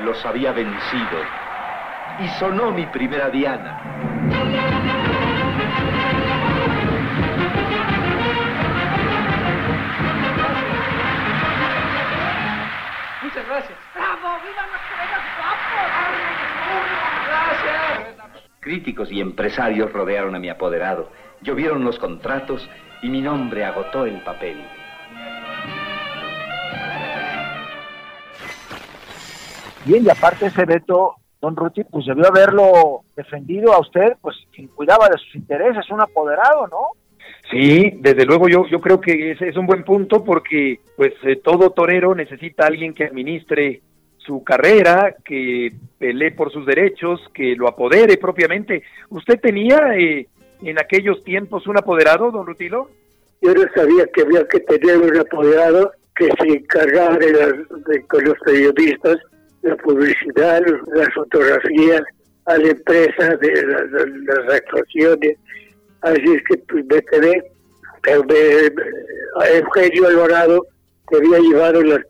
Los 0.00 0.14
había 0.26 0.52
vencido 0.52 1.22
y 2.18 2.28
sonó 2.38 2.72
mi 2.72 2.86
primera 2.86 3.30
diana. 3.30 3.80
Muchas 13.22 13.48
gracias. 13.48 13.78
¡Bravo! 13.94 14.38
¡Viva 14.42 14.66
¡Gracias! 17.28 18.16
Críticos 18.60 19.12
y 19.12 19.20
empresarios 19.20 19.92
rodearon 19.92 20.34
a 20.34 20.38
mi 20.38 20.48
apoderado, 20.48 21.12
llovieron 21.42 21.84
los 21.84 21.98
contratos 21.98 22.68
y 23.02 23.08
mi 23.08 23.20
nombre 23.20 23.64
agotó 23.64 24.06
el 24.06 24.20
papel. 24.22 24.56
Bien, 29.86 30.04
y 30.04 30.10
aparte 30.10 30.46
ese 30.46 30.64
veto, 30.64 31.14
don 31.40 31.54
Ruti, 31.54 31.84
pues 31.84 32.06
debió 32.06 32.26
haberlo 32.26 33.02
defendido 33.16 33.72
a 33.72 33.80
usted, 33.80 34.16
pues 34.20 34.36
quien 34.52 34.66
cuidaba 34.68 35.08
de 35.08 35.16
sus 35.18 35.36
intereses, 35.36 35.88
un 35.90 36.00
apoderado, 36.00 36.66
¿no? 36.66 36.88
Sí, 37.50 37.92
desde 38.00 38.24
luego 38.24 38.48
yo, 38.48 38.66
yo 38.66 38.80
creo 38.80 39.00
que 39.00 39.30
ese 39.30 39.48
es 39.48 39.56
un 39.56 39.66
buen 39.66 39.84
punto 39.84 40.24
porque 40.24 40.80
pues 40.96 41.12
eh, 41.22 41.36
todo 41.36 41.70
torero 41.70 42.14
necesita 42.16 42.64
a 42.64 42.66
alguien 42.66 42.92
que 42.92 43.04
administre 43.04 43.82
su 44.18 44.42
carrera, 44.42 45.14
que 45.24 45.72
pelee 45.98 46.32
por 46.32 46.50
sus 46.50 46.66
derechos, 46.66 47.20
que 47.32 47.54
lo 47.54 47.68
apodere 47.68 48.16
propiamente. 48.16 48.82
¿Usted 49.10 49.38
tenía 49.38 49.96
eh, 49.96 50.26
en 50.62 50.80
aquellos 50.80 51.22
tiempos 51.22 51.68
un 51.68 51.78
apoderado, 51.78 52.32
don 52.32 52.46
Rutilo? 52.46 52.90
Yo 53.40 53.54
no 53.54 53.62
sabía 53.72 54.06
que 54.12 54.22
había 54.22 54.44
que 54.48 54.58
tener 54.60 54.98
un 54.98 55.16
apoderado 55.16 55.92
que 56.16 56.28
se 56.40 56.48
encargara 56.48 57.16
de, 57.18 58.02
con 58.08 58.24
los 58.24 58.38
periodistas, 58.44 59.18
la 59.66 59.76
publicidad, 59.76 60.62
las 60.94 61.12
fotografías, 61.14 62.02
a 62.46 62.56
la 62.58 62.68
empresa, 62.68 63.36
de, 63.36 63.66
las 63.66 64.54
actuaciones, 64.54 65.36
Así 66.02 66.34
es 66.34 66.42
que 66.48 66.58
pues, 66.68 66.84
me 66.86 67.02
quedé. 67.02 67.42
Eugenio 69.52 70.06
Alvarado 70.06 70.64
que 71.08 71.16
había 71.16 71.38
llevado 71.38 71.82
las, 71.82 72.00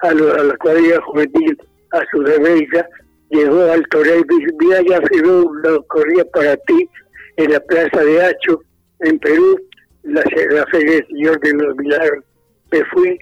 a, 0.00 0.14
la 0.14 0.56
cuadrilla 0.58 1.00
juvenil 1.02 1.58
a 1.92 2.02
su 2.10 2.22
derecha, 2.22 2.86
llegó 3.30 3.62
al 3.62 3.86
torneo 3.88 4.20
y 4.20 4.38
dice, 4.38 4.52
mira, 4.58 4.80
ya 4.88 5.00
firmó 5.08 5.50
una 5.50 5.78
corrida 5.88 6.24
para 6.32 6.56
ti 6.56 6.88
en 7.36 7.52
la 7.52 7.60
Plaza 7.60 8.04
de 8.04 8.24
Hacho, 8.24 8.60
en 9.00 9.18
Perú, 9.18 9.58
la, 10.04 10.22
la 10.50 10.66
Feria 10.66 10.94
del 10.94 11.06
Señor 11.08 11.40
de 11.40 11.52
los 11.54 11.76
Milagros. 11.76 12.24
Me 12.70 12.84
fui, 12.86 13.18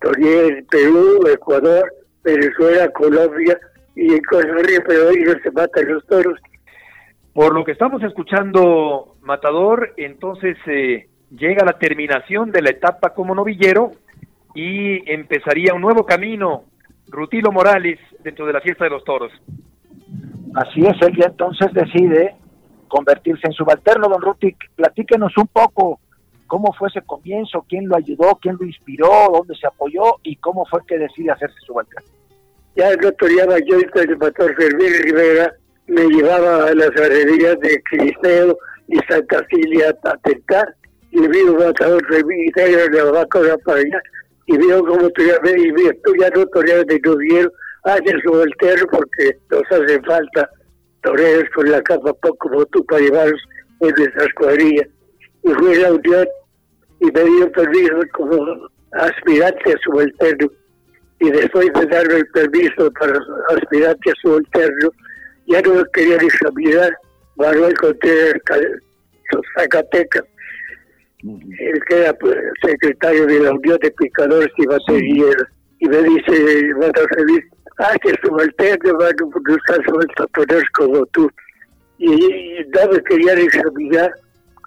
torneé 0.00 0.48
en 0.48 0.66
Perú, 0.66 1.26
Ecuador, 1.26 1.90
Venezuela, 2.22 2.88
Colombia 2.90 3.58
y 3.94 4.12
en 4.12 4.22
Costa 4.22 4.52
Rica, 4.62 4.84
pero 4.86 5.08
hoy 5.08 5.22
no 5.24 5.32
se 5.42 5.50
matan 5.50 5.88
los 5.88 6.06
toros. 6.06 6.38
Por 7.32 7.54
lo 7.54 7.64
que 7.64 7.72
estamos 7.72 8.02
escuchando, 8.02 9.16
Matador, 9.22 9.94
entonces 9.96 10.56
eh, 10.66 11.08
llega 11.30 11.64
la 11.64 11.78
terminación 11.78 12.50
de 12.50 12.62
la 12.62 12.70
etapa 12.70 13.10
como 13.14 13.34
novillero 13.34 13.92
y 14.54 15.10
empezaría 15.10 15.74
un 15.74 15.80
nuevo 15.80 16.04
camino, 16.04 16.64
Rutilo 17.08 17.50
Morales, 17.52 17.98
dentro 18.22 18.46
de 18.46 18.52
la 18.52 18.60
fiesta 18.60 18.84
de 18.84 18.90
los 18.90 19.04
toros. 19.04 19.32
Así 20.54 20.80
es, 20.80 21.00
él 21.00 21.16
ya 21.16 21.26
entonces 21.26 21.72
decide 21.72 22.34
convertirse 22.88 23.46
en 23.46 23.52
subalterno. 23.52 24.08
Don 24.08 24.20
Ruti, 24.20 24.54
platíquenos 24.76 25.36
un 25.38 25.46
poco 25.46 26.00
cómo 26.52 26.70
fue 26.78 26.88
ese 26.88 27.00
comienzo, 27.00 27.64
quién 27.66 27.88
lo 27.88 27.96
ayudó, 27.96 28.38
quién 28.42 28.58
lo 28.60 28.66
inspiró, 28.66 29.08
dónde 29.32 29.54
se 29.56 29.66
apoyó 29.66 30.02
y 30.22 30.36
cómo 30.36 30.66
fue 30.66 30.80
que 30.86 30.98
decide 30.98 31.30
hacerse 31.30 31.56
subalterno. 31.66 32.10
Ya 32.76 32.94
no 32.96 33.10
toreaba 33.12 33.56
yo 33.60 33.78
el 33.78 34.18
matador 34.18 34.54
Fermín 34.56 34.92
Rivera, 35.02 35.54
me 35.86 36.02
llevaba 36.08 36.66
a 36.66 36.74
las 36.74 36.90
herrerías 36.90 37.58
de 37.60 37.82
Cristeo, 37.84 38.58
y 38.88 38.98
Santa 39.08 39.46
Cilia 39.48 39.96
a 40.04 40.16
tentar 40.18 40.76
y 41.10 41.26
vi 41.26 41.40
un 41.40 41.56
matador 41.56 42.06
de 42.06 42.88
la 42.90 43.04
vaca 43.04 43.40
para 43.64 43.78
allá 43.78 44.02
y 44.44 44.58
vio 44.58 44.84
ver 44.84 45.58
y 45.58 45.72
vi 45.72 45.84
no 46.36 46.46
toreas 46.48 46.86
de 46.86 47.00
noviero 47.02 47.50
hacen 47.84 48.20
su 48.22 48.30
voltero 48.30 48.86
porque 48.90 49.38
nos 49.50 49.62
hace 49.72 50.02
falta 50.02 50.50
toreros 51.02 51.48
con 51.54 51.70
la 51.70 51.80
capa 51.80 52.12
poco 52.12 52.36
como 52.36 52.66
tú 52.66 52.84
para 52.84 53.00
llevarlos 53.00 53.40
en 53.80 53.94
nuestras 53.96 54.28
cuadrillas 54.34 54.88
y 55.44 55.48
fui 55.48 55.76
la 55.76 55.92
unión 55.92 56.28
y 57.02 57.10
me 57.10 57.24
dio 57.24 57.52
permiso 57.52 58.00
como 58.12 58.68
aspirante 58.92 59.72
a 59.72 59.78
su 59.82 59.90
voltero 59.90 60.50
y 61.22 61.30
después 61.30 61.72
de 61.74 61.86
darme 61.86 62.14
el 62.14 62.26
permiso 62.28 62.90
para 62.98 63.18
aspirantes 63.50 64.14
subalterno, 64.22 64.90
ya 65.46 65.62
no 65.62 65.74
me 65.74 65.84
querían 65.92 66.20
examinar 66.20 66.92
Manuel 67.36 67.74
Contreras 67.74 68.42
Zacatecas, 69.56 70.24
el 71.22 71.84
que 71.88 71.96
era 71.96 72.12
pues, 72.14 72.36
secretario 72.64 73.26
de 73.26 73.40
la 73.40 73.52
Unión 73.52 73.78
de 73.80 73.90
Picadores 73.92 74.50
y 74.56 74.66
Baterías, 74.66 75.36
y 75.78 75.88
me 75.88 76.02
dice, 76.02 76.72
a 76.82 77.06
recibir, 77.06 77.44
ah, 77.78 77.94
que 78.02 78.14
subalterno 78.24 78.98
van 78.98 79.14
a 79.20 79.24
buscar 79.48 79.84
subalternos 79.84 80.64
como 80.74 81.06
tú. 81.06 81.30
Y, 81.98 82.10
y 82.10 82.66
no 82.74 82.92
me 82.92 83.02
querían 83.04 83.38
examinar, 83.38 84.12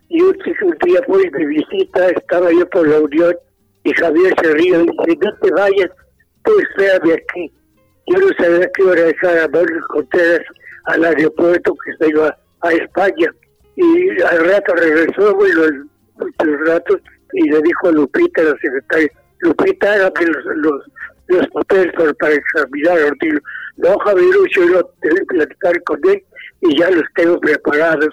y 0.10 0.22
un, 0.22 0.38
día 0.84 1.02
fui 1.08 1.30
de 1.30 1.46
visita, 1.46 2.10
estaba 2.10 2.52
yo 2.52 2.68
por 2.70 2.88
la 2.88 3.00
Unión, 3.00 3.36
y 3.84 3.94
Javier 3.94 4.34
se 4.42 4.54
ríe 4.54 4.78
y 4.78 5.06
dice, 5.06 5.18
no 5.22 5.38
te 5.42 5.52
vayas, 5.52 5.92
tú 6.44 6.52
espérame 6.60 7.14
aquí. 7.14 7.52
Yo 8.08 8.20
no 8.20 8.28
sabía 8.38 8.70
que 8.72 8.84
iba 8.84 8.92
a 8.92 8.96
dejar 8.96 9.40
a 9.40 9.48
Manuel 9.48 9.82
Contreras 9.88 10.42
al 10.86 11.06
aeropuerto 11.06 11.76
que 11.84 11.92
se 11.98 12.10
iba 12.12 12.38
a 12.62 12.72
España. 12.72 13.32
Y 13.76 14.22
al 14.22 14.46
rato 14.48 14.74
regresó, 14.76 15.36
bueno, 15.36 15.88
muchos 16.16 16.68
ratos, 16.68 17.02
y 17.34 17.50
le 17.50 17.62
dijo 17.62 17.88
a 17.88 17.92
Lupita, 17.92 18.44
la 18.44 18.58
secretaria, 18.62 19.10
Lupita, 19.40 19.94
hágame 19.94 20.28
los, 20.28 20.46
los, 20.58 20.84
los 21.28 21.48
papeles 21.48 21.94
para, 22.20 22.34
examinar 22.34 23.00
a 23.00 23.08
Ortilo. 23.08 23.40
No, 23.78 23.98
Javier, 24.00 24.36
yo 24.56 24.66
no 24.66 24.84
tengo 25.02 25.26
platicar 25.28 25.84
con 25.84 26.00
él 26.10 26.24
y 26.62 26.80
ya 26.80 26.90
los 26.92 27.04
tengo 27.16 27.40
preparados. 27.40 28.10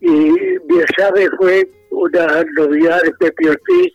Y 0.00 0.56
examen 0.80 1.28
fue 1.38 1.68
una 1.90 2.44
novedad 2.56 3.02
de 3.02 3.12
Pepe 3.12 3.50
Ortiz 3.50 3.92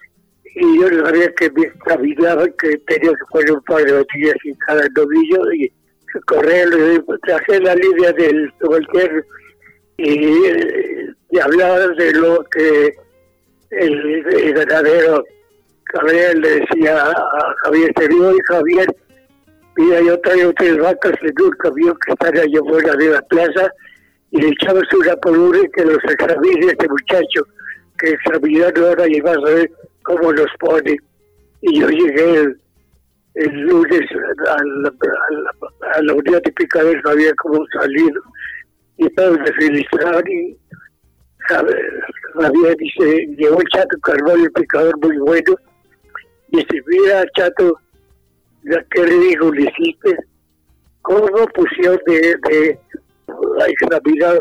y 0.56 0.80
yo 0.80 0.90
no 0.90 1.06
sabía 1.06 1.34
que 1.36 1.50
me 1.52 1.64
examinaban, 1.64 2.54
que 2.60 2.78
tenía 2.80 3.12
que 3.12 3.26
poner 3.32 3.52
un 3.52 3.62
par 3.64 3.86
de 3.86 3.98
botellas 3.98 4.36
en 4.44 4.56
cada 4.56 4.84
novillo 4.96 5.54
y 5.54 5.72
correr, 6.26 6.70
traje 7.24 7.60
la 7.62 7.76
línea 7.76 8.12
del 8.14 8.52
subalterno 8.60 9.22
y, 9.98 10.36
y 11.30 11.40
hablaba 11.40 11.88
de 11.88 12.12
lo 12.14 12.44
que 12.52 12.94
el, 13.72 14.24
verdadero 14.54 15.24
Gabriel 15.94 16.42
le 16.42 16.50
decía 16.60 17.04
a 17.04 17.56
Javier, 17.64 17.94
te 17.94 18.08
digo, 18.08 18.34
Javier, 18.48 18.96
mira, 19.78 20.02
yo 20.02 20.20
traigo 20.22 20.54
tres 20.54 20.78
vacas 20.78 21.14
en 21.22 21.42
un 21.42 21.52
camión 21.52 21.98
que 22.06 22.14
están 22.14 22.38
allá 22.38 22.60
fuera 22.68 22.96
de 22.96 23.10
la 23.10 23.22
plaza 23.24 23.72
y 24.32 24.42
le 24.42 24.52
por 25.22 25.38
una 25.38 25.62
que 25.76 25.86
los 25.86 25.98
examine 26.06 26.72
este 26.72 26.88
muchacho, 26.88 27.46
que 28.00 28.12
examinando 28.12 28.88
ahora 28.88 29.06
y 29.08 29.20
vas 29.20 29.38
a 29.38 29.54
ver 29.54 29.72
cómo 30.04 30.32
los 30.32 30.48
pone. 30.60 30.98
Y 31.62 31.80
yo 31.80 31.90
llegué 31.90 32.56
el, 33.36 33.62
lunes 33.62 34.02
a 34.48 34.58
la, 34.84 34.94
a 35.96 36.14
unidad 36.14 36.42
de 36.44 36.52
picadores, 36.54 37.02
no 37.04 37.12
había 37.12 37.34
cómo 37.36 37.66
salido. 37.74 38.22
Y 38.98 39.10
todos 39.10 39.38
me 39.40 39.52
felicitaron 39.54 40.24
y 40.30 40.58
Javier 41.40 42.78
dice, 42.78 43.28
llegó 43.38 43.60
el 43.60 43.68
Chato 43.68 43.98
Carbón, 44.02 44.42
el 44.42 44.52
picador 44.52 44.98
muy 45.00 45.18
bueno. 45.18 45.56
Dice, 46.50 46.82
mira 46.88 47.26
Chato, 47.36 47.78
ya 48.64 48.84
que 48.92 49.04
le 49.04 49.18
digo, 49.20 49.52
le 49.52 49.64
hiciste, 49.64 50.18
¿cómo 51.02 51.46
pusieron 51.54 52.00
de, 52.06 52.80
examinar 53.68 54.38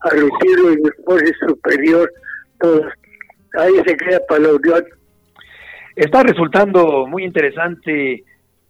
a 0.00 0.14
Lucero 0.14 0.72
y 0.72 0.82
después 0.82 1.22
de 1.22 1.32
superior? 1.46 2.12
Todos. 2.58 2.86
Ahí 3.58 3.74
se 3.86 3.96
queda 3.96 4.20
para 4.28 4.40
la 4.40 4.54
unión. 4.54 4.84
Está 5.96 6.22
resultando 6.22 7.06
muy 7.06 7.24
interesante, 7.24 8.24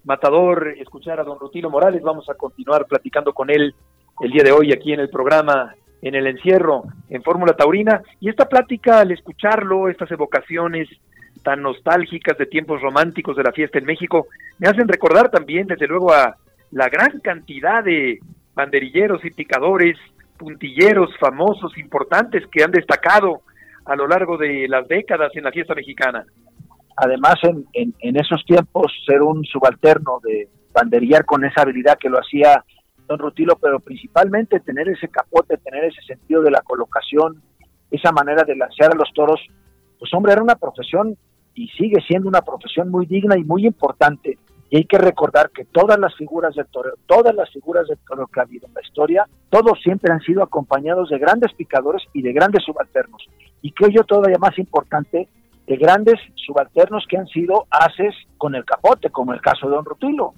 Matador, 0.05 0.75
escuchar 0.79 1.21
a 1.21 1.25
don 1.25 1.39
Rutilo 1.39 1.71
Morales. 1.71 2.03
Vamos 2.03 2.29
a 2.31 2.35
continuar 2.35 2.87
platicando 2.87 3.33
con 3.33 3.51
él 3.51 3.75
el 4.21 4.31
día 4.31 4.43
de 4.43 4.53
hoy 4.53 4.73
aquí 4.73 4.93
en 4.93 5.01
el 5.01 5.11
programa 5.11 5.75
en 6.03 6.15
el 6.15 6.27
encierro 6.27 6.85
en 7.09 7.23
Fórmula 7.23 7.55
Taurina. 7.55 8.03
Y 8.21 8.29
esta 8.29 8.49
plática, 8.49 9.01
al 9.01 9.11
escucharlo, 9.11 9.89
estas 9.89 10.11
evocaciones 10.11 10.89
tan 11.43 11.63
nostálgicas 11.63 12.37
de 12.37 12.47
tiempos 12.47 12.81
románticos 12.83 13.37
de 13.37 13.45
la 13.45 13.53
fiesta 13.53 13.79
en 13.79 13.87
México, 13.87 14.27
me 14.59 14.69
hacen 14.69 14.89
recordar 14.89 15.31
también, 15.31 15.67
desde 15.67 15.87
luego, 15.87 16.13
a 16.13 16.37
la 16.73 16.89
gran 16.89 17.21
cantidad 17.21 17.83
de 17.83 18.19
banderilleros 18.55 19.25
y 19.25 19.31
picadores, 19.31 19.97
puntilleros 20.39 21.11
famosos, 21.19 21.77
importantes, 21.79 22.45
que 22.51 22.63
han 22.65 22.71
destacado 22.71 23.43
a 23.85 23.97
lo 23.97 24.07
largo 24.07 24.37
de 24.37 24.67
las 24.69 24.87
décadas 24.89 25.31
en 25.35 25.45
la 25.45 25.53
fiesta 25.53 25.75
mexicana. 25.75 26.25
Además, 26.97 27.37
en, 27.73 27.95
esos 28.17 28.45
tiempos, 28.45 28.93
ser 29.07 29.23
un 29.23 29.45
subalterno 29.45 30.21
de 30.23 30.49
banderillar 30.73 31.25
con 31.25 31.45
esa 31.45 31.63
habilidad 31.63 31.99
que 31.99 32.11
lo 32.11 32.19
hacía 32.19 32.65
don 33.07 33.19
Rutilo, 33.19 33.57
pero 33.57 33.81
principalmente 33.81 34.61
tener 34.61 34.89
ese 34.89 35.09
capote, 35.09 35.57
tener 35.59 35.85
ese 35.85 36.03
sentido 36.03 36.43
de 36.43 36.51
la 36.51 36.61
colocación, 36.61 37.43
esa 37.91 38.13
manera 38.13 38.45
de 38.45 38.55
lanzar 38.55 38.93
a 38.93 38.97
los 38.97 39.13
toros, 39.15 39.41
pues 39.99 40.13
hombre, 40.15 40.33
era 40.33 40.43
una 40.43 40.55
profesión 40.55 41.17
y 41.55 41.69
sigue 41.69 42.01
siendo 42.07 42.29
una 42.29 42.43
profesión 42.43 42.91
muy 42.91 43.07
digna 43.07 43.37
y 43.37 43.45
muy 43.45 43.67
importante. 43.67 44.39
Y 44.71 44.77
hay 44.77 44.85
que 44.85 44.99
recordar 44.99 45.51
que 45.51 45.65
todas 45.65 45.99
las 45.99 46.15
figuras 46.15 46.55
del 46.55 46.67
torero, 46.67 46.97
todas 47.07 47.35
las 47.35 47.51
figuras 47.51 47.89
del 47.89 47.99
torero 48.07 48.29
que 48.29 48.39
ha 48.39 48.45
habido 48.45 48.69
en 48.69 48.75
la 48.75 48.81
historia, 48.83 49.27
todos 49.51 49.81
siempre 49.83 50.13
han 50.13 50.21
sido 50.21 50.45
acompañados 50.45 51.11
de 51.11 51.19
grandes 51.19 51.53
picadores 51.55 52.03
y 52.13 52.23
de 52.23 52.33
grandes 52.33 52.65
subalternos. 52.65 53.27
Y 53.63 53.73
creo 53.73 53.91
yo 53.91 54.05
todavía 54.05 54.39
más 54.39 54.57
importante, 54.59 55.29
de 55.67 55.77
grandes 55.77 56.21
subalternos 56.37 57.05
que 57.09 57.17
han 57.17 57.27
sido 57.27 57.67
haces 57.71 58.15
con 58.39 58.55
el 58.55 58.65
capote, 58.65 59.11
como 59.11 59.33
el 59.33 59.41
caso 59.41 59.69
de 59.69 59.75
Don 59.75 59.85
Rutilo. 59.85 60.35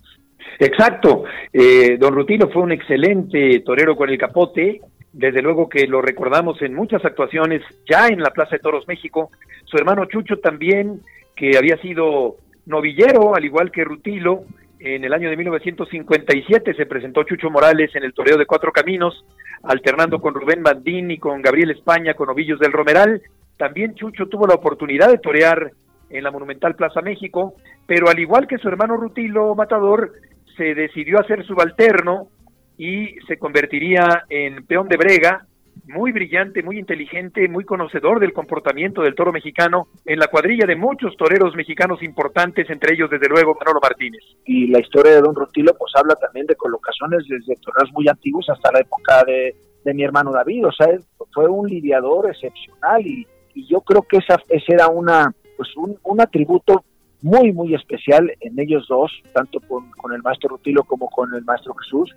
Exacto. 0.58 1.24
Eh, 1.52 1.96
don 1.98 2.14
Rutilo 2.14 2.48
fue 2.48 2.62
un 2.62 2.72
excelente 2.72 3.60
torero 3.60 3.96
con 3.96 4.10
el 4.10 4.18
capote. 4.18 4.80
Desde 5.12 5.42
luego 5.42 5.68
que 5.68 5.86
lo 5.86 6.00
recordamos 6.00 6.60
en 6.62 6.74
muchas 6.74 7.04
actuaciones 7.04 7.62
ya 7.88 8.08
en 8.08 8.20
la 8.20 8.30
Plaza 8.30 8.56
de 8.56 8.60
Toros 8.60 8.88
México. 8.88 9.30
Su 9.64 9.76
hermano 9.76 10.06
Chucho 10.06 10.38
también, 10.38 11.00
que 11.36 11.58
había 11.58 11.76
sido 11.78 12.36
novillero, 12.66 13.34
al 13.34 13.44
igual 13.44 13.70
que 13.70 13.84
Rutilo. 13.84 14.44
En 14.78 15.04
el 15.04 15.12
año 15.12 15.30
de 15.30 15.36
1957 15.36 16.74
se 16.74 16.86
presentó 16.86 17.22
Chucho 17.22 17.50
Morales 17.50 17.94
en 17.94 18.02
el 18.02 18.12
Toreo 18.12 18.36
de 18.36 18.46
Cuatro 18.46 18.72
Caminos, 18.72 19.24
alternando 19.62 20.20
con 20.20 20.34
Rubén 20.34 20.62
Bandín 20.62 21.10
y 21.10 21.18
con 21.18 21.40
Gabriel 21.40 21.70
España 21.70 22.14
con 22.14 22.26
Novillos 22.26 22.58
del 22.58 22.72
Romeral. 22.72 23.22
También 23.56 23.94
Chucho 23.94 24.26
tuvo 24.26 24.46
la 24.46 24.54
oportunidad 24.54 25.08
de 25.08 25.18
torear 25.18 25.70
en 26.10 26.24
la 26.24 26.30
Monumental 26.30 26.74
Plaza 26.74 27.00
México, 27.00 27.54
pero 27.86 28.08
al 28.08 28.18
igual 28.18 28.46
que 28.46 28.58
su 28.58 28.68
hermano 28.68 28.96
Rutilo 28.96 29.54
Matador, 29.54 30.12
se 30.56 30.74
decidió 30.74 31.18
a 31.18 31.26
ser 31.26 31.44
subalterno 31.46 32.28
y 32.76 33.14
se 33.26 33.38
convertiría 33.38 34.24
en 34.28 34.66
peón 34.66 34.88
de 34.88 34.96
brega, 34.96 35.46
muy 35.84 36.12
brillante, 36.12 36.62
muy 36.62 36.78
inteligente, 36.78 37.48
muy 37.48 37.64
conocedor 37.64 38.20
del 38.20 38.32
comportamiento 38.32 39.02
del 39.02 39.14
toro 39.14 39.32
mexicano 39.32 39.88
en 40.04 40.18
la 40.18 40.28
cuadrilla 40.28 40.66
de 40.66 40.76
muchos 40.76 41.16
toreros 41.16 41.54
mexicanos 41.54 42.02
importantes, 42.02 42.68
entre 42.70 42.94
ellos 42.94 43.10
desde 43.10 43.28
luego 43.28 43.56
Manolo 43.58 43.80
Martínez. 43.80 44.22
Y 44.44 44.68
la 44.68 44.80
historia 44.80 45.12
de 45.12 45.20
Don 45.20 45.34
Rutilo 45.34 45.74
pues 45.78 45.92
habla 45.96 46.14
también 46.14 46.46
de 46.46 46.54
colocaciones 46.54 47.24
desde 47.28 47.60
toreros 47.60 47.92
muy 47.92 48.08
antiguos 48.08 48.48
hasta 48.48 48.72
la 48.72 48.80
época 48.80 49.24
de, 49.24 49.54
mi 49.92 50.04
hermano 50.04 50.30
David, 50.30 50.66
o 50.68 50.72
sea, 50.72 50.86
fue 51.32 51.48
un 51.48 51.68
lidiador 51.68 52.30
excepcional 52.30 53.04
y, 53.06 53.26
yo 53.68 53.82
creo 53.82 54.00
que 54.02 54.16
esa, 54.16 54.40
ese 54.48 54.72
era 54.72 54.88
una 54.88 55.30
pues 55.58 55.76
un, 55.76 55.98
un 56.04 56.20
atributo 56.22 56.84
muy, 57.22 57.52
muy 57.52 57.74
especial 57.74 58.32
en 58.40 58.58
ellos 58.58 58.86
dos, 58.88 59.12
tanto 59.32 59.60
con, 59.60 59.84
el 60.12 60.22
maestro 60.22 60.50
Rutilo 60.50 60.82
como 60.84 61.08
con 61.08 61.32
el 61.34 61.44
maestro 61.44 61.74
Jesús. 61.74 62.14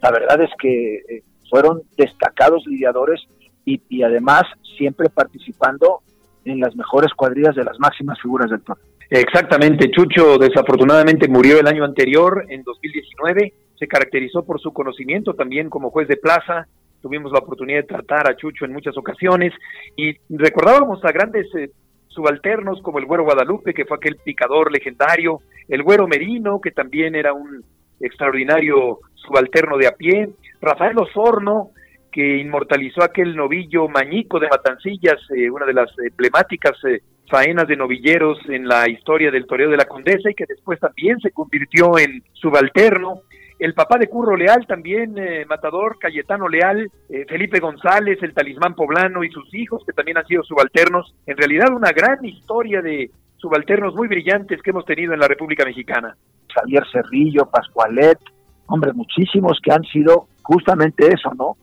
La 0.00 0.10
verdad 0.10 0.40
es 0.42 0.50
que 0.60 0.96
eh, 0.96 1.22
fueron 1.52 1.82
destacados 1.98 2.66
lidiadores 2.66 3.20
y, 3.66 3.78
y, 3.90 4.02
además 4.02 4.44
siempre 4.78 5.10
participando 5.10 6.00
en 6.46 6.60
las 6.60 6.74
mejores 6.74 7.12
cuadrillas 7.12 7.54
de 7.54 7.62
las 7.62 7.78
máximas 7.78 8.18
figuras 8.22 8.50
del 8.50 8.62
torneo. 8.62 8.86
Exactamente, 9.10 9.90
Chucho 9.90 10.38
desafortunadamente 10.38 11.28
murió 11.28 11.60
el 11.60 11.66
año 11.66 11.84
anterior, 11.84 12.46
en 12.48 12.62
2019, 12.62 13.52
se 13.78 13.86
caracterizó 13.86 14.46
por 14.46 14.62
su 14.62 14.72
conocimiento 14.72 15.34
también 15.34 15.68
como 15.68 15.90
juez 15.90 16.08
de 16.08 16.16
plaza, 16.16 16.66
tuvimos 17.02 17.30
la 17.32 17.40
oportunidad 17.40 17.80
de 17.80 17.86
tratar 17.86 18.30
a 18.30 18.34
Chucho 18.34 18.64
en 18.64 18.72
muchas 18.72 18.96
ocasiones. 18.96 19.52
Y 19.94 20.16
recordábamos 20.30 21.04
a 21.04 21.12
grandes 21.12 21.54
eh, 21.54 21.70
subalternos 22.08 22.80
como 22.80 22.98
el 22.98 23.04
Güero 23.04 23.24
Guadalupe, 23.24 23.74
que 23.74 23.84
fue 23.84 23.98
aquel 23.98 24.16
picador 24.24 24.72
legendario, 24.72 25.40
el 25.68 25.82
Güero 25.82 26.08
Merino, 26.08 26.62
que 26.62 26.70
también 26.70 27.14
era 27.14 27.34
un 27.34 27.62
extraordinario 28.02 29.00
subalterno 29.14 29.78
de 29.78 29.86
a 29.86 29.92
pie, 29.92 30.30
Rafael 30.60 30.98
Osorno, 30.98 31.70
que 32.10 32.38
inmortalizó 32.38 33.02
aquel 33.02 33.34
novillo 33.34 33.88
mañico 33.88 34.38
de 34.38 34.48
Matancillas, 34.48 35.18
eh, 35.34 35.50
una 35.50 35.64
de 35.64 35.72
las 35.72 35.90
emblemáticas 35.98 36.72
eh, 36.84 37.00
faenas 37.30 37.66
de 37.66 37.76
novilleros 37.76 38.38
en 38.48 38.68
la 38.68 38.88
historia 38.88 39.30
del 39.30 39.46
toreo 39.46 39.70
de 39.70 39.78
la 39.78 39.86
Condesa 39.86 40.30
y 40.30 40.34
que 40.34 40.44
después 40.46 40.78
también 40.78 41.18
se 41.20 41.30
convirtió 41.30 41.98
en 41.98 42.22
subalterno 42.34 43.22
el 43.62 43.74
papá 43.74 43.96
de 43.96 44.08
Curro 44.08 44.36
Leal 44.36 44.66
también, 44.66 45.16
eh, 45.16 45.44
Matador, 45.46 45.96
Cayetano 46.00 46.48
Leal, 46.48 46.90
eh, 47.08 47.24
Felipe 47.28 47.60
González, 47.60 48.18
el 48.20 48.34
talismán 48.34 48.74
poblano 48.74 49.22
y 49.22 49.30
sus 49.30 49.54
hijos, 49.54 49.84
que 49.86 49.92
también 49.92 50.18
han 50.18 50.26
sido 50.26 50.42
subalternos. 50.42 51.14
En 51.26 51.36
realidad 51.36 51.72
una 51.72 51.92
gran 51.92 52.24
historia 52.24 52.82
de 52.82 53.08
subalternos 53.42 53.94
muy 53.94 54.06
brillantes 54.06 54.62
que 54.62 54.70
hemos 54.70 54.84
tenido 54.84 55.12
en 55.12 55.20
la 55.20 55.26
República 55.26 55.64
Mexicana. 55.64 56.16
Javier 56.54 56.84
Cerrillo, 56.92 57.50
Pascualet, 57.50 58.18
hombre, 58.66 58.92
muchísimos 58.92 59.58
que 59.60 59.72
han 59.72 59.82
sido 59.84 60.28
justamente 60.42 61.08
eso, 61.08 61.34
¿no? 61.34 61.56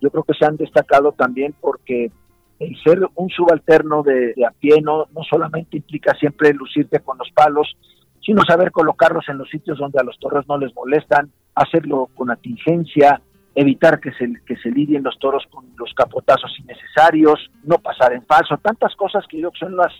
Yo 0.00 0.10
creo 0.10 0.24
que 0.24 0.32
se 0.34 0.46
han 0.46 0.56
destacado 0.56 1.12
también 1.12 1.54
porque 1.60 2.10
el 2.58 2.76
ser 2.82 3.00
un 3.14 3.28
subalterno 3.28 4.02
de, 4.02 4.34
a 4.46 4.50
pie 4.50 4.80
no, 4.80 5.06
no 5.14 5.22
solamente 5.28 5.76
implica 5.76 6.14
siempre 6.14 6.54
lucirte 6.54 7.00
con 7.00 7.18
los 7.18 7.30
palos, 7.32 7.76
sino 8.24 8.42
saber 8.42 8.72
colocarlos 8.72 9.28
en 9.28 9.36
los 9.36 9.50
sitios 9.50 9.78
donde 9.78 10.00
a 10.00 10.04
los 10.04 10.18
toros 10.18 10.48
no 10.48 10.56
les 10.56 10.74
molestan, 10.74 11.30
hacerlo 11.54 12.08
con 12.14 12.30
atingencia, 12.30 13.20
evitar 13.54 14.00
que 14.00 14.12
se, 14.12 14.32
que 14.46 14.56
se 14.56 14.70
lidien 14.70 15.02
los 15.02 15.18
toros 15.18 15.44
con 15.50 15.66
los 15.76 15.92
capotazos 15.92 16.58
innecesarios, 16.58 17.50
no 17.64 17.76
pasar 17.76 18.14
en 18.14 18.24
falso, 18.24 18.56
tantas 18.56 18.96
cosas 18.96 19.24
que 19.28 19.40
yo 19.40 19.50
son 19.58 19.76
las 19.76 19.92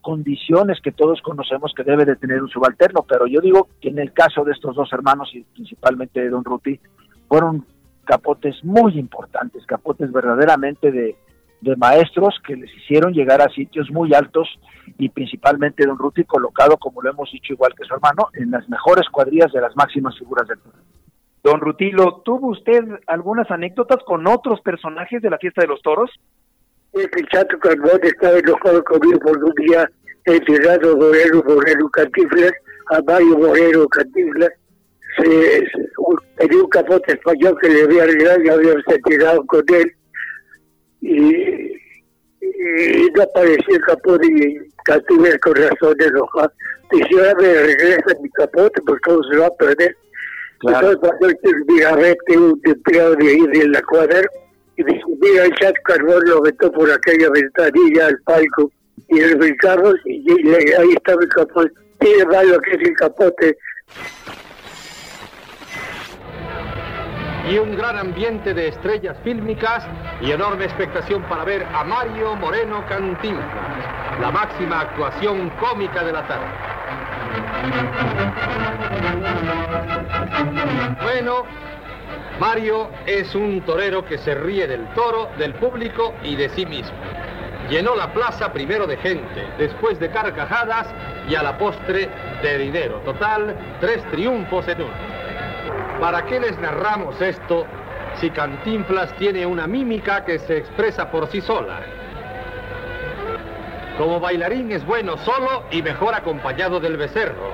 condiciones 0.00 0.80
que 0.80 0.92
todos 0.92 1.20
conocemos 1.22 1.72
que 1.76 1.84
debe 1.84 2.04
de 2.04 2.16
tener 2.16 2.42
un 2.42 2.48
subalterno, 2.48 3.04
pero 3.08 3.26
yo 3.26 3.40
digo 3.40 3.68
que 3.80 3.88
en 3.88 3.98
el 3.98 4.12
caso 4.12 4.44
de 4.44 4.52
estos 4.52 4.76
dos 4.76 4.92
hermanos 4.92 5.30
y 5.34 5.42
principalmente 5.42 6.20
de 6.20 6.30
Don 6.30 6.44
Ruti, 6.44 6.80
fueron 7.28 7.66
capotes 8.04 8.64
muy 8.64 8.98
importantes, 8.98 9.66
capotes 9.66 10.10
verdaderamente 10.10 10.90
de, 10.90 11.16
de 11.60 11.76
maestros 11.76 12.36
que 12.46 12.56
les 12.56 12.74
hicieron 12.76 13.12
llegar 13.12 13.42
a 13.42 13.50
sitios 13.50 13.90
muy 13.90 14.14
altos 14.14 14.48
y 14.96 15.08
principalmente 15.08 15.86
Don 15.86 15.98
Ruti 15.98 16.24
colocado, 16.24 16.76
como 16.78 17.02
lo 17.02 17.10
hemos 17.10 17.30
dicho 17.30 17.52
igual 17.52 17.74
que 17.74 17.84
su 17.84 17.94
hermano, 17.94 18.28
en 18.34 18.50
las 18.50 18.68
mejores 18.68 19.08
cuadrillas 19.10 19.52
de 19.52 19.60
las 19.60 19.76
máximas 19.76 20.16
figuras 20.18 20.46
del 20.48 20.58
mundo. 20.58 20.78
Don 21.42 21.60
Rutilo, 21.60 22.22
¿tuvo 22.24 22.48
usted 22.48 22.84
algunas 23.06 23.50
anécdotas 23.50 24.02
con 24.04 24.26
otros 24.26 24.60
personajes 24.60 25.22
de 25.22 25.30
la 25.30 25.38
fiesta 25.38 25.62
de 25.62 25.68
los 25.68 25.80
toros? 25.82 26.10
El 27.00 27.28
Chato 27.28 27.56
Carbón 27.60 28.00
estaba 28.02 28.38
enojado 28.38 28.82
conmigo 28.82 29.20
por 29.20 29.44
un 29.44 29.52
día 29.54 29.88
enterrado 30.24 30.96
Moreno 30.96 31.44
Moreno 31.46 31.88
Cantiflas, 31.90 32.52
a 32.90 33.00
Mario 33.02 33.38
Moreno 33.38 33.88
Cantiflas, 33.88 34.50
se, 35.16 35.64
tenía 36.38 36.62
un 36.62 36.68
capote 36.70 37.12
español 37.12 37.56
que 37.60 37.68
le 37.68 37.82
había 37.82 38.02
arreglado 38.02 38.42
y 38.42 38.48
habíamos 38.48 38.84
tirado 39.04 39.46
con 39.46 39.64
él 39.68 39.92
y, 41.00 41.36
y, 42.40 43.10
no 43.14 43.22
apareció 43.22 43.76
el 43.76 43.82
capote 43.82 44.26
y 44.26 44.58
Cantiflas 44.84 45.38
con 45.38 45.54
razón 45.54 45.96
enojado. 46.00 46.52
Dice, 46.90 47.08
ahora 47.14 47.34
me 47.40 47.52
regresa 47.52 48.20
mi 48.20 48.30
capote 48.30 48.82
porque 48.84 49.00
cómo 49.04 49.22
se 49.22 49.36
va 49.36 49.46
a 49.46 49.54
perder. 49.54 49.96
Claro. 50.60 50.90
Entonces 50.90 51.10
pasó 51.10 52.32
el 52.32 52.38
un 52.40 52.60
empleado 52.64 53.14
de 53.14 53.28
ahí 53.28 53.46
de 53.46 53.68
la 53.68 53.82
cuadra 53.82 54.22
y 54.78 54.84
mira, 54.84 55.44
el 55.44 55.54
chat 55.56 55.74
carbón 55.84 56.22
lo 56.26 56.40
metió 56.40 56.70
por 56.70 56.88
aquella 56.90 57.28
ventanilla 57.30 58.06
al 58.06 58.20
palco 58.22 58.70
y 59.08 59.20
le 59.20 59.34
brincamos 59.34 59.94
y, 60.04 60.22
y, 60.30 60.54
ahí 60.54 60.90
estaba 60.94 61.20
el 61.22 61.28
capote. 61.28 61.72
Tiene 61.98 62.24
malo 62.26 62.60
que 62.60 62.70
es 62.70 62.88
el 62.88 62.94
capote. 62.94 63.58
Y 67.50 67.58
un 67.58 67.76
gran 67.76 67.98
ambiente 67.98 68.54
de 68.54 68.68
estrellas 68.68 69.16
fílmicas 69.24 69.84
y 70.20 70.30
enorme 70.30 70.66
expectación 70.66 71.22
para 71.28 71.44
ver 71.44 71.64
a 71.74 71.82
Mario 71.82 72.36
Moreno 72.36 72.84
Cantinflas, 72.88 74.20
la 74.20 74.30
máxima 74.30 74.82
actuación 74.82 75.50
cómica 75.58 76.04
de 76.04 76.12
la 76.12 76.26
tarde. 76.28 76.46
Bueno, 81.02 81.44
Mario 82.38 82.88
es 83.04 83.34
un 83.34 83.60
torero 83.62 84.04
que 84.04 84.16
se 84.18 84.34
ríe 84.34 84.68
del 84.68 84.86
toro, 84.94 85.28
del 85.38 85.54
público 85.54 86.14
y 86.22 86.36
de 86.36 86.48
sí 86.50 86.64
mismo. 86.64 86.96
Llenó 87.68 87.96
la 87.96 88.12
plaza 88.12 88.52
primero 88.52 88.86
de 88.86 88.96
gente, 88.96 89.44
después 89.58 89.98
de 89.98 90.08
carcajadas 90.10 90.86
y 91.28 91.34
a 91.34 91.42
la 91.42 91.58
postre 91.58 92.08
de 92.40 92.58
dinero. 92.58 93.00
Total, 93.04 93.56
tres 93.80 94.04
triunfos 94.12 94.68
en 94.68 94.82
uno. 94.82 95.18
¿Para 96.00 96.24
qué 96.26 96.38
les 96.38 96.56
narramos 96.60 97.20
esto 97.20 97.66
si 98.20 98.30
Cantinflas 98.30 99.12
tiene 99.16 99.44
una 99.44 99.66
mímica 99.66 100.24
que 100.24 100.38
se 100.38 100.58
expresa 100.58 101.10
por 101.10 101.26
sí 101.26 101.40
sola? 101.40 101.80
Como 103.98 104.20
bailarín 104.20 104.70
es 104.70 104.86
bueno 104.86 105.16
solo 105.18 105.64
y 105.72 105.82
mejor 105.82 106.14
acompañado 106.14 106.78
del 106.78 106.96
becerro. 106.96 107.52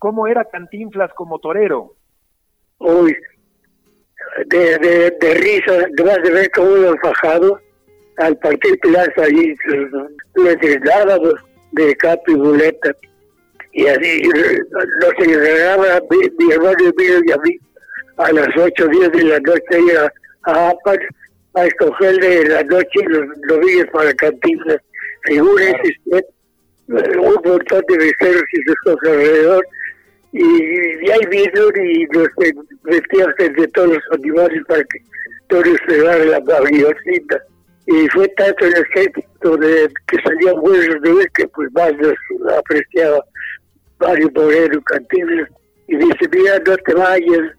¿Cómo 0.00 0.26
era 0.26 0.46
Cantinflas 0.46 1.12
como 1.12 1.38
torero? 1.38 1.94
Uy, 2.78 3.14
de, 4.46 4.78
de, 4.78 5.10
de 5.20 5.34
risa, 5.34 5.72
además 5.72 6.22
de 6.24 6.30
ver 6.30 6.50
cómo 6.52 6.70
lo 6.74 6.96
fajado 6.96 7.60
al 8.16 8.34
partir 8.38 8.80
plaza 8.80 9.28
y 9.28 9.54
le 10.42 10.56
traslados 10.56 11.34
de 11.72 11.94
capi 11.96 12.32
y 12.32 12.34
buleta. 12.34 12.96
Y 13.72 13.86
así 13.88 14.22
nos 14.22 15.12
entregaba 15.18 16.00
mi, 16.08 16.46
mi 16.46 16.52
hermano 16.54 16.76
Emilio 16.78 17.20
y 17.26 17.32
a 17.32 17.36
mí 17.36 17.58
a 18.16 18.32
las 18.32 18.48
8 18.56 18.82
o 18.82 18.88
10 18.88 19.12
de 19.12 19.24
la 19.24 19.40
noche 19.40 19.80
ir 19.86 19.98
a, 19.98 20.12
Apan 20.70 20.98
a 21.54 21.66
escogerle 21.66 22.40
en 22.40 22.48
la 22.48 22.62
noche 22.62 23.00
los 23.04 23.26
novillos 23.50 23.86
para 23.92 24.14
Cantinflas. 24.14 24.80
Figúrense 25.24 25.92
usted, 26.06 26.24
un 26.88 27.34
montón 27.44 27.84
de 27.86 27.98
beceros 27.98 28.44
y 28.54 28.62
sus 28.62 29.02
alrededor 29.04 29.62
y, 30.32 30.42
y 30.42 31.10
ahí 31.10 31.26
vino 31.30 31.84
y 31.84 32.04
nos 32.12 32.28
vestíamos 32.84 33.34
de 33.36 33.68
todos 33.68 33.88
los 33.88 34.02
animales 34.12 34.62
para 34.66 34.84
que 34.84 35.00
todos 35.48 35.76
se 35.86 35.98
la 35.98 36.36
avioncita. 36.36 37.42
Y 37.86 38.08
fue 38.08 38.28
tanto 38.28 38.66
el 38.66 38.74
ejército 38.74 39.56
de 39.56 39.88
que 40.06 40.16
salían 40.22 40.60
buenos 40.60 41.02
de 41.02 41.12
ver 41.12 41.30
que 41.34 41.48
pues 41.48 41.72
más 41.72 41.92
nos 41.96 42.14
apreciaba 42.56 43.24
Mario 43.98 44.30
Moreno 44.34 44.80
Cantinflas 44.82 45.48
y 45.88 45.96
dice, 45.96 46.28
mira, 46.32 46.58
no 46.64 46.76
te 46.76 46.94
vayas, 46.94 47.56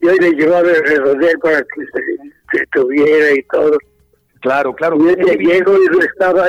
yo 0.00 0.12
le 0.12 0.30
llevaba 0.30 0.70
el 0.70 0.84
redondel 0.84 1.38
para 1.40 1.58
que 1.58 1.84
se, 2.52 2.62
estuviera 2.62 3.32
y 3.32 3.42
todo. 3.44 3.78
Claro, 4.40 4.72
claro. 4.74 4.96
Y 5.00 5.08
él 5.08 5.38
llegó 5.38 5.76
y 5.76 6.04
estaba 6.04 6.48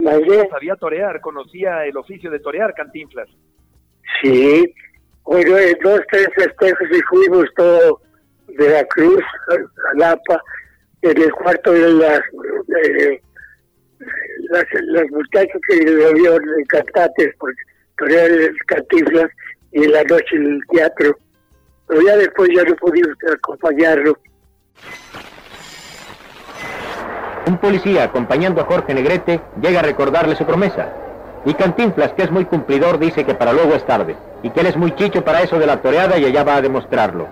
la 0.00 0.20
Sabía 0.50 0.76
torear, 0.76 1.20
conocía 1.22 1.86
el 1.86 1.96
oficio 1.96 2.30
de 2.30 2.40
torear, 2.40 2.74
Cantinflas. 2.74 3.28
Sí, 4.22 4.74
bueno, 5.24 5.58
en 5.58 5.76
dos, 5.82 6.00
tres 6.10 6.28
festejos 6.34 6.88
y 6.90 7.00
fuimos 7.02 7.46
todo 7.56 8.00
de 8.48 8.68
la 8.68 8.84
Cruz 8.84 9.22
a 9.48 9.98
Lapa, 9.98 10.42
en 11.02 11.22
el 11.22 11.32
cuarto 11.32 11.72
de 11.72 11.92
las, 11.92 12.20
las, 14.50 14.64
las 14.86 15.10
muchachas 15.10 15.60
que 15.68 15.76
le 15.76 16.06
habían 16.06 16.40
cantantes, 16.68 17.34
porque 17.38 17.62
torear 17.98 18.30
el 18.30 18.56
Cantinflas 18.66 19.30
y 19.72 19.84
en 19.84 19.92
la 19.92 20.04
noche 20.04 20.36
en 20.36 20.46
el 20.46 20.60
teatro 20.70 21.16
pero 21.86 22.00
ya 22.02 22.16
después 22.16 22.50
ya 22.54 22.62
no 22.64 22.74
podía 22.76 23.04
acompañarlo. 23.32 24.16
Un 27.46 27.58
policía 27.58 28.04
acompañando 28.04 28.62
a 28.62 28.64
Jorge 28.64 28.94
Negrete 28.94 29.40
llega 29.60 29.80
a 29.80 29.82
recordarle 29.82 30.34
su 30.34 30.46
promesa. 30.46 31.03
Y 31.46 31.54
Cantinflas, 31.54 32.12
que 32.14 32.22
es 32.22 32.30
muy 32.30 32.46
cumplidor, 32.46 32.98
dice 32.98 33.24
que 33.24 33.34
para 33.34 33.52
luego 33.52 33.74
es 33.74 33.84
tarde. 33.84 34.16
Y 34.42 34.50
que 34.50 34.60
él 34.60 34.66
es 34.66 34.76
muy 34.76 34.92
chicho 34.94 35.24
para 35.24 35.42
eso 35.42 35.58
de 35.58 35.66
la 35.66 35.82
toreada 35.82 36.18
y 36.18 36.24
allá 36.24 36.42
va 36.44 36.56
a 36.56 36.62
demostrarlo. 36.62 37.28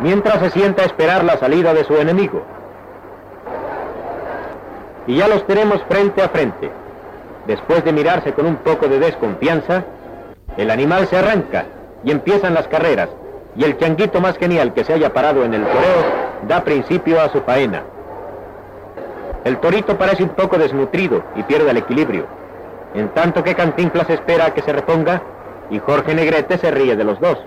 Mientras 0.00 0.38
se 0.38 0.50
sienta 0.50 0.82
a 0.82 0.86
esperar 0.86 1.24
la 1.24 1.36
salida 1.36 1.74
de 1.74 1.84
su 1.84 1.94
enemigo. 1.96 2.42
Y 5.06 5.16
ya 5.16 5.28
los 5.28 5.46
tenemos 5.46 5.82
frente 5.88 6.22
a 6.22 6.28
frente. 6.28 6.70
Después 7.46 7.84
de 7.84 7.92
mirarse 7.92 8.32
con 8.32 8.46
un 8.46 8.56
poco 8.56 8.88
de 8.88 8.98
desconfianza, 8.98 9.84
el 10.56 10.70
animal 10.70 11.06
se 11.08 11.18
arranca 11.18 11.66
y 12.02 12.10
empiezan 12.10 12.54
las 12.54 12.68
carreras, 12.68 13.10
y 13.56 13.64
el 13.64 13.76
changuito 13.78 14.20
más 14.20 14.36
genial 14.38 14.72
que 14.72 14.84
se 14.84 14.94
haya 14.94 15.12
parado 15.12 15.44
en 15.44 15.54
el 15.54 15.62
toreo 15.62 16.24
da 16.48 16.64
principio 16.64 17.20
a 17.20 17.28
su 17.30 17.40
faena. 17.42 17.82
El 19.44 19.58
torito 19.58 19.98
parece 19.98 20.22
un 20.22 20.30
poco 20.30 20.56
desnutrido 20.56 21.22
y 21.36 21.42
pierde 21.42 21.70
el 21.70 21.76
equilibrio, 21.76 22.26
en 22.94 23.10
tanto 23.10 23.44
que 23.44 23.54
Cantinflas 23.54 24.08
espera 24.08 24.46
a 24.46 24.54
que 24.54 24.62
se 24.62 24.72
reponga 24.72 25.20
y 25.70 25.78
Jorge 25.78 26.14
Negrete 26.14 26.56
se 26.56 26.70
ríe 26.70 26.96
de 26.96 27.04
los 27.04 27.20
dos. 27.20 27.38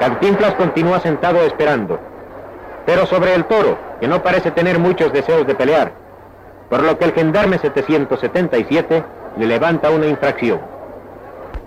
Cantinflas 0.00 0.54
continúa 0.54 0.98
sentado 0.98 1.42
esperando, 1.42 2.00
pero 2.84 3.06
sobre 3.06 3.34
el 3.34 3.44
toro, 3.44 3.78
que 4.00 4.08
no 4.08 4.22
parece 4.22 4.50
tener 4.50 4.80
muchos 4.80 5.12
deseos 5.12 5.46
de 5.46 5.54
pelear, 5.54 5.92
por 6.68 6.82
lo 6.82 6.98
que 6.98 7.04
el 7.04 7.12
gendarme 7.12 7.58
777 7.58 9.04
le 9.36 9.46
levanta 9.46 9.90
una 9.90 10.06
infracción. 10.06 10.60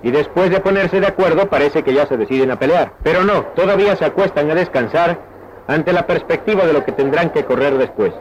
Y 0.04 0.12
después 0.12 0.50
de 0.50 0.60
ponerse 0.60 1.00
de 1.00 1.08
acuerdo 1.08 1.50
parece 1.50 1.84
que 1.84 1.94
ya 1.94 2.06
se 2.08 2.18
deciden 2.18 2.52
a 2.52 2.56
pelear. 2.58 2.94
Pero 3.04 3.24
no, 3.24 3.44
todavía 3.56 3.98
se 3.98 4.06
acuestan 4.06 4.50
a 4.50 4.56
descansar 4.56 5.29
ante 5.70 5.94
la 5.94 6.08
perspectiva 6.08 6.66
de 6.66 6.74
lo 6.74 6.84
que 6.84 6.92
tendrán 6.92 7.30
que 7.30 7.46
correr 7.46 7.78
después. 7.78 8.12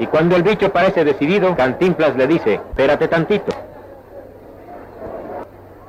Y 0.00 0.06
cuando 0.08 0.34
el 0.34 0.42
bicho 0.42 0.72
parece 0.72 1.04
decidido, 1.04 1.54
Cantinflas 1.54 2.16
le 2.16 2.26
dice, 2.26 2.54
espérate 2.54 3.06
tantito. 3.08 3.52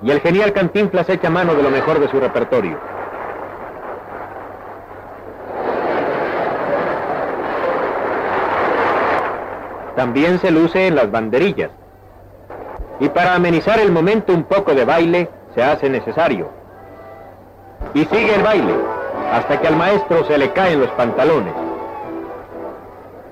y 0.03 0.11
el 0.11 0.21
genial 0.21 0.53
Cantinflas 0.53 1.09
echa 1.09 1.31
mano 1.31 1.55
de 1.55 1.63
lo 1.63 1.71
mejor 1.71 1.99
de 1.99 2.07
su 2.09 2.19
repertorio. 2.19 2.77
También 9.95 10.37
se 10.37 10.51
luce 10.51 10.85
en 10.85 10.93
las 10.93 11.09
banderillas. 11.09 11.71
Y 12.99 13.09
para 13.09 13.33
amenizar 13.33 13.79
el 13.79 13.91
momento 13.91 14.31
un 14.31 14.43
poco 14.43 14.75
de 14.75 14.85
baile 14.85 15.27
se 15.55 15.63
hace 15.63 15.89
necesario. 15.89 16.51
Y 17.95 18.05
sigue 18.05 18.35
el 18.35 18.43
baile, 18.43 18.75
hasta 19.31 19.59
que 19.59 19.67
al 19.67 19.75
maestro 19.75 20.25
se 20.25 20.37
le 20.37 20.51
caen 20.51 20.79
los 20.79 20.89
pantalones. 20.91 21.53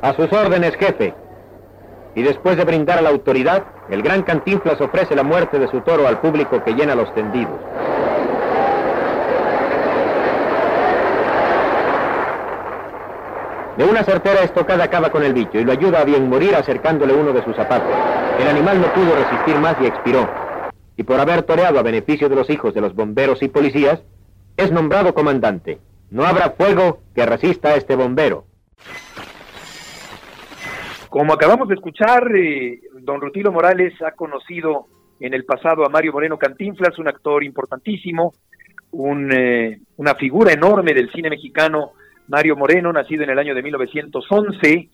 A 0.01 0.13
sus 0.13 0.31
órdenes, 0.31 0.75
jefe. 0.75 1.13
Y 2.15 2.23
después 2.23 2.58
de 2.58 2.65
brindar 2.65 2.99
a 2.99 3.01
la 3.01 3.10
autoridad, 3.10 3.63
el 3.89 4.01
gran 4.01 4.23
Cantinflas 4.23 4.79
ofrece 4.81 5.15
la 5.15 5.23
muerte 5.23 5.60
de 5.60 5.67
su 5.67 5.81
toro 5.81 6.08
al 6.08 6.19
público 6.19 6.63
que 6.63 6.73
llena 6.73 6.95
los 6.95 7.13
tendidos. 7.13 7.60
De 13.77 13.84
una 13.84 14.03
certera 14.03 14.43
estocada 14.43 14.86
acaba 14.86 15.10
con 15.10 15.23
el 15.23 15.34
bicho 15.34 15.60
y 15.60 15.65
lo 15.65 15.73
ayuda 15.73 15.99
a 15.99 16.05
bien 16.05 16.29
morir 16.29 16.55
acercándole 16.55 17.13
uno 17.13 17.34
de 17.34 17.43
sus 17.43 17.55
zapatos. 17.58 17.91
El 18.39 18.47
animal 18.47 18.79
no 18.79 18.93
pudo 18.93 19.15
resistir 19.15 19.58
más 19.58 19.75
y 19.81 19.86
expiró. 19.86 20.29
Y 20.95 21.03
por 21.03 21.19
haber 21.19 21.43
toreado 21.43 21.79
a 21.79 21.84
beneficio 21.84 22.29
de 22.29 22.36
los 22.36 22.49
hijos 22.49 22.73
de 22.73 22.79
los 22.79 22.95
bomberos 22.95 23.41
y 23.41 23.49
policías, 23.49 23.99
es 24.58 24.72
nombrado 24.72 25.13
comandante. 25.13 25.80
No 26.12 26.26
habrá 26.26 26.52
fuego 26.52 27.02
que 27.13 27.26
resista 27.26 27.70
a 27.70 27.76
este 27.76 27.96
bombero. 27.96 28.46
Como 31.10 31.34
acabamos 31.34 31.68
de 31.68 31.76
escuchar, 31.76 32.36
eh, 32.36 32.82
don 33.02 33.22
Rutilo 33.22 33.52
Morales 33.52 33.94
ha 34.02 34.12
conocido 34.12 34.88
en 35.20 35.34
el 35.34 35.46
pasado 35.46 35.86
a 35.86 35.89
Mario 35.89 36.12
Moreno 36.12 36.38
Cantinflas, 36.38 37.00
un 37.00 37.08
actor 37.08 37.44
importantísimo, 37.44 38.34
un, 38.91 39.32
eh, 39.32 39.80
una 39.98 40.15
figura 40.15 40.52
enorme 40.52 40.94
del 40.94 41.12
cine 41.12 41.30
mexicano, 41.30 41.91
Mario 42.28 42.56
Moreno, 42.56 42.91
nacido 42.91 43.24
en 43.24 43.30
el 43.30 43.39
año 43.39 43.56
de 43.56 43.63
1911, 43.63 44.89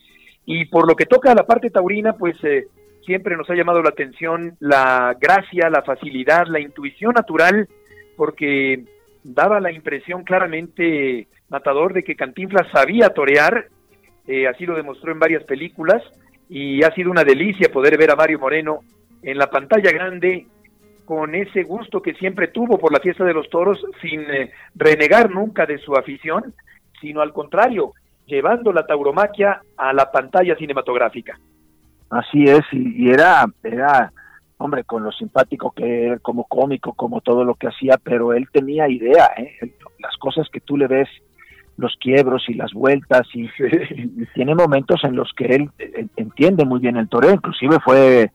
y 0.46 0.66
por 0.66 0.88
lo 0.88 0.96
que 0.96 1.06
toca 1.06 1.32
a 1.32 1.36
la 1.36 1.46
parte 1.46 1.70
taurina, 1.70 2.14
pues 2.14 2.36
eh, 2.44 2.68
siempre 3.06 3.36
nos 3.36 3.50
ha 3.50 3.56
llamado 3.56 3.82
la 3.82 3.90
atención 3.90 4.56
la 4.60 5.16
gracia, 5.20 5.70
la 5.70 5.82
facilidad, 5.82 6.46
la 6.48 6.60
intuición 6.60 7.14
natural, 7.14 7.68
porque 8.16 8.84
daba 9.24 9.60
la 9.60 9.72
impresión 9.72 10.24
claramente, 10.24 11.28
Matador, 11.50 11.94
de 11.94 12.04
que 12.04 12.16
Cantinflas 12.16 12.68
sabía 12.72 13.10
torear, 13.10 13.68
eh, 14.28 14.48
así 14.48 14.66
lo 14.66 14.76
demostró 14.76 15.12
en 15.12 15.20
varias 15.20 15.44
películas, 15.44 16.02
y 16.50 16.84
ha 16.84 16.94
sido 16.94 17.12
una 17.12 17.24
delicia 17.24 17.72
poder 17.72 17.98
ver 17.98 18.12
a 18.12 18.16
Mario 18.16 18.40
Moreno 18.40 18.80
en 19.24 19.38
la 19.38 19.50
pantalla 19.50 19.92
grande 19.92 20.48
con 21.06 21.36
ese 21.36 21.64
gusto 21.64 22.02
que 22.02 22.14
siempre 22.14 22.48
tuvo 22.48 22.78
por 22.78 22.92
la 22.92 23.00
fiesta 23.00 23.24
de 23.24 23.34
los 23.34 23.50
toros, 23.50 23.84
sin 24.02 24.22
eh, 24.22 24.52
renegar 24.76 25.30
nunca 25.30 25.66
de 25.66 25.78
su 25.78 25.96
afición, 25.96 26.54
sino 27.00 27.22
al 27.22 27.34
contrario, 27.34 27.94
llevando 28.26 28.72
la 28.72 28.86
tauromaquia 28.86 29.62
a 29.76 29.94
la 29.94 30.12
pantalla 30.12 30.56
cinematográfica. 30.56 31.38
Así 32.10 32.46
es, 32.46 32.62
y, 32.72 33.10
era, 33.10 33.46
era, 33.64 34.12
hombre, 34.62 34.84
con 34.84 35.04
lo 35.04 35.12
simpático 35.12 35.72
que 35.72 36.06
era, 36.06 36.20
como 36.20 36.46
cómico, 36.46 36.94
como 36.94 37.22
todo 37.22 37.44
lo 37.44 37.56
que 37.56 37.68
hacía, 37.68 37.98
pero 38.02 38.34
él 38.34 38.48
tenía 38.52 38.88
idea, 38.88 39.32
¿eh? 39.38 39.74
las 40.00 40.16
cosas 40.18 40.48
que 40.52 40.60
tú 40.60 40.78
le 40.78 40.88
ves, 40.88 41.10
los 41.78 41.96
quiebros 42.00 42.44
y 42.48 42.54
las 42.54 42.74
vueltas, 42.74 43.28
y, 43.34 43.50
tiene 44.34 44.56
momentos 44.56 45.04
en 45.04 45.16
los 45.16 45.32
que 45.36 45.46
él 45.56 45.70
entiende 46.16 46.66
muy 46.66 46.80
bien 46.80 46.98
el 46.98 47.10
toreo, 47.10 47.34
inclusive 47.34 47.78
fue 47.84 48.32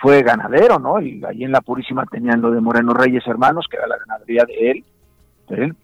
fue 0.00 0.22
ganadero, 0.22 0.80
¿no? 0.80 1.00
Y 1.00 1.22
ahí 1.24 1.44
en 1.44 1.52
la 1.52 1.60
Purísima 1.60 2.04
tenían 2.06 2.40
lo 2.40 2.50
de 2.50 2.60
Moreno 2.60 2.92
Reyes 2.92 3.24
Hermanos, 3.24 3.66
que 3.70 3.76
era 3.76 3.86
la 3.86 3.98
ganadería 3.98 4.44
de 4.44 4.70
él, 4.72 4.84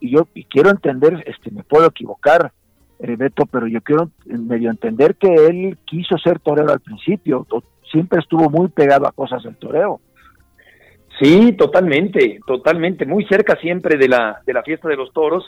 y 0.01 0.11
yo 0.11 0.27
y 0.35 0.45
quiero 0.45 0.71
entender, 0.71 1.23
este, 1.27 1.51
me 1.51 1.63
puedo 1.63 1.87
equivocar, 1.87 2.53
eh, 2.99 3.17
Beto, 3.17 3.47
pero 3.47 3.67
yo 3.67 3.81
quiero 3.81 4.11
medio 4.27 4.71
entender 4.71 5.15
que 5.15 5.33
él 5.47 5.79
quiso 5.85 6.19
ser 6.19 6.41
torero 6.41 6.73
al 6.73 6.81
principio, 6.81 7.47
siempre 7.91 8.21
estuvo 8.21 8.51
muy 8.51 8.69
pegado 8.69 9.07
a 9.07 9.13
cosas 9.13 9.43
del 9.43 9.57
toreo. 9.57 10.01
Sí, 11.21 11.53
totalmente, 11.53 12.39
totalmente, 12.47 13.05
muy 13.05 13.25
cerca 13.27 13.57
siempre 13.57 13.99
de 13.99 14.09
la, 14.09 14.41
de 14.47 14.53
la 14.53 14.63
fiesta 14.63 14.89
de 14.89 14.97
los 14.97 15.13
toros. 15.13 15.45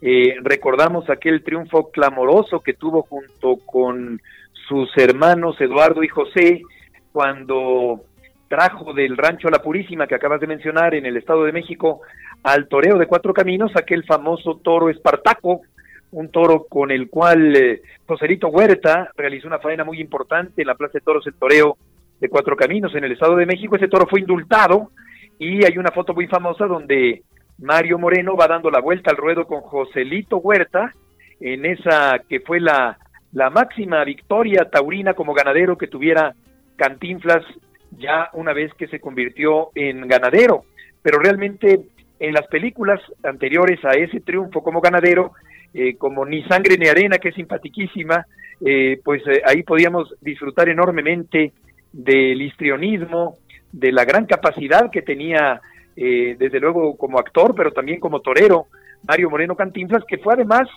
Eh, 0.00 0.36
recordamos 0.42 1.10
aquel 1.10 1.42
triunfo 1.42 1.90
clamoroso 1.90 2.60
que 2.60 2.74
tuvo 2.74 3.02
junto 3.02 3.56
con 3.66 4.20
sus 4.68 4.90
hermanos 4.96 5.60
Eduardo 5.60 6.04
y 6.04 6.08
José 6.08 6.62
cuando 7.12 8.04
trajo 8.48 8.94
del 8.94 9.16
rancho 9.16 9.48
La 9.48 9.60
Purísima 9.60 10.06
que 10.06 10.14
acabas 10.14 10.40
de 10.40 10.46
mencionar 10.46 10.94
en 10.94 11.04
el 11.04 11.16
Estado 11.16 11.44
de 11.44 11.52
México 11.52 12.00
al 12.44 12.68
toreo 12.68 12.96
de 12.96 13.06
cuatro 13.06 13.34
caminos, 13.34 13.72
aquel 13.74 14.04
famoso 14.04 14.60
toro 14.62 14.88
Espartaco, 14.88 15.62
un 16.12 16.30
toro 16.30 16.66
con 16.68 16.90
el 16.90 17.08
cual 17.08 17.54
eh, 17.56 17.82
Joselito 18.06 18.48
Huerta 18.48 19.10
realizó 19.16 19.46
una 19.46 19.58
faena 19.58 19.84
muy 19.84 20.00
importante 20.00 20.62
en 20.62 20.68
la 20.68 20.74
Plaza 20.74 20.94
de 20.94 21.00
Toros 21.00 21.26
el 21.26 21.34
Toreo 21.34 21.76
de 22.20 22.28
Cuatro 22.28 22.56
Caminos 22.56 22.94
en 22.94 23.04
el 23.04 23.12
Estado 23.12 23.36
de 23.36 23.46
México. 23.46 23.76
Ese 23.76 23.88
toro 23.88 24.06
fue 24.06 24.20
indultado 24.20 24.90
y 25.38 25.64
hay 25.64 25.78
una 25.78 25.90
foto 25.90 26.14
muy 26.14 26.26
famosa 26.26 26.66
donde 26.66 27.22
Mario 27.58 27.98
Moreno 27.98 28.36
va 28.36 28.48
dando 28.48 28.70
la 28.70 28.80
vuelta 28.80 29.10
al 29.10 29.16
ruedo 29.16 29.46
con 29.46 29.60
Joselito 29.60 30.38
Huerta 30.38 30.92
en 31.40 31.66
esa 31.66 32.20
que 32.28 32.40
fue 32.40 32.60
la, 32.60 32.98
la 33.32 33.50
máxima 33.50 34.02
victoria 34.04 34.68
taurina 34.70 35.14
como 35.14 35.34
ganadero 35.34 35.76
que 35.76 35.86
tuviera 35.86 36.34
Cantinflas 36.76 37.44
ya 37.98 38.30
una 38.32 38.52
vez 38.52 38.72
que 38.74 38.88
se 38.88 39.00
convirtió 39.00 39.70
en 39.74 40.06
ganadero. 40.08 40.64
Pero 41.02 41.18
realmente 41.18 41.80
en 42.20 42.32
las 42.32 42.46
películas 42.48 43.00
anteriores 43.22 43.84
a 43.84 43.90
ese 43.90 44.20
triunfo 44.20 44.62
como 44.62 44.80
ganadero, 44.80 45.32
eh, 45.74 45.96
como 45.96 46.24
Ni 46.24 46.42
Sangre 46.44 46.76
ni 46.78 46.88
Arena, 46.88 47.18
que 47.18 47.28
es 47.28 47.34
simpatiquísima, 47.34 48.26
eh, 48.64 49.00
pues 49.04 49.22
eh, 49.26 49.42
ahí 49.44 49.62
podíamos 49.62 50.14
disfrutar 50.20 50.68
enormemente 50.68 51.52
del 51.92 52.40
histrionismo, 52.42 53.38
de 53.72 53.92
la 53.92 54.04
gran 54.04 54.26
capacidad 54.26 54.90
que 54.90 55.02
tenía, 55.02 55.60
desde 55.94 56.60
luego 56.60 56.96
como 56.96 57.18
actor, 57.18 57.56
pero 57.56 57.72
también 57.72 57.98
como 57.98 58.20
torero, 58.20 58.66
Mario 59.06 59.30
Moreno 59.30 59.56
Cantinflas, 59.56 60.04
que 60.04 60.18
fue 60.18 60.34
además 60.34 60.68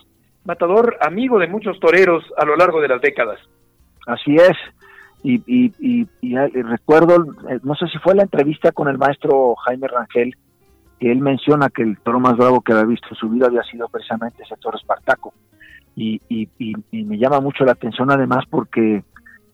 matador 0.45 0.97
amigo 0.99 1.37
de 1.37 1.45
muchos 1.47 1.79
toreros 1.79 2.23
a 2.37 2.43
lo 2.43 2.55
largo 2.55 2.81
de 2.81 2.87
las 2.87 3.01
décadas. 3.01 3.39
Así 4.07 4.35
es. 4.35 4.57
Y, 5.23 5.43
y, 5.45 6.07
y 6.21 6.35
recuerdo, 6.35 7.23
no 7.61 7.75
sé 7.75 7.85
si 7.87 7.99
fue 7.99 8.15
la 8.15 8.23
entrevista 8.23 8.71
con 8.71 8.87
el 8.87 8.97
maestro 8.97 9.53
Jaime 9.57 9.87
Rangel, 9.87 10.35
que 11.01 11.11
él 11.11 11.19
menciona 11.19 11.71
que 11.71 11.81
el 11.81 11.97
toro 11.97 12.19
más 12.19 12.37
bravo 12.37 12.61
que 12.61 12.73
había 12.73 12.85
visto 12.85 13.07
en 13.09 13.15
su 13.15 13.27
vida 13.27 13.47
había 13.47 13.63
sido 13.63 13.89
precisamente 13.89 14.43
ese 14.43 14.55
toro 14.57 14.77
Espartaco. 14.77 15.33
Y, 15.95 16.21
y, 16.29 16.47
y, 16.59 17.03
me 17.03 17.17
llama 17.17 17.41
mucho 17.41 17.65
la 17.65 17.71
atención 17.71 18.11
además 18.11 18.45
porque 18.47 19.03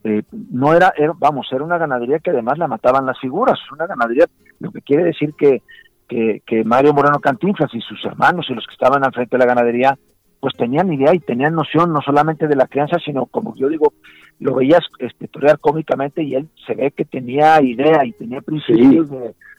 eh, 0.03 0.23
no 0.31 0.73
era, 0.73 0.93
vamos, 1.15 1.47
era 1.53 1.63
una 1.63 1.77
ganadería 1.77 2.19
que 2.19 2.31
además 2.31 2.57
la 2.57 2.67
mataban 2.67 3.05
las 3.05 3.17
figuras, 3.17 3.57
una 3.71 3.87
ganadería, 3.87 4.25
lo 4.59 4.73
que 4.73 4.81
quiere 4.81 5.05
decir 5.05 5.35
que, 5.37 5.61
que, 6.09 6.41
que 6.45 6.65
Mario 6.65 6.93
Moreno 6.93 7.19
Cantinflas 7.19 7.73
y 7.73 7.79
sus 7.79 8.03
hermanos 8.03 8.45
y 8.49 8.53
los 8.53 8.67
que 8.67 8.73
estaban 8.73 9.05
al 9.05 9.13
frente 9.13 9.37
de 9.37 9.39
la 9.39 9.53
ganadería, 9.53 9.97
pues 10.41 10.53
tenían 10.53 10.91
idea 10.91 11.15
y 11.15 11.19
tenían 11.19 11.55
noción 11.55 11.93
no 11.93 12.01
solamente 12.01 12.49
de 12.49 12.57
la 12.57 12.67
crianza, 12.67 12.97
sino 12.99 13.25
como 13.25 13.55
yo 13.55 13.69
digo, 13.69 13.93
lo 14.41 14.55
veías 14.55 14.81
este, 14.99 15.29
torear 15.29 15.59
cómicamente 15.59 16.23
y 16.23 16.35
él 16.35 16.49
se 16.67 16.75
ve 16.75 16.91
que 16.91 17.05
tenía 17.05 17.61
idea 17.61 18.03
y 18.03 18.11
tenía 18.11 18.41
principios 18.41 19.07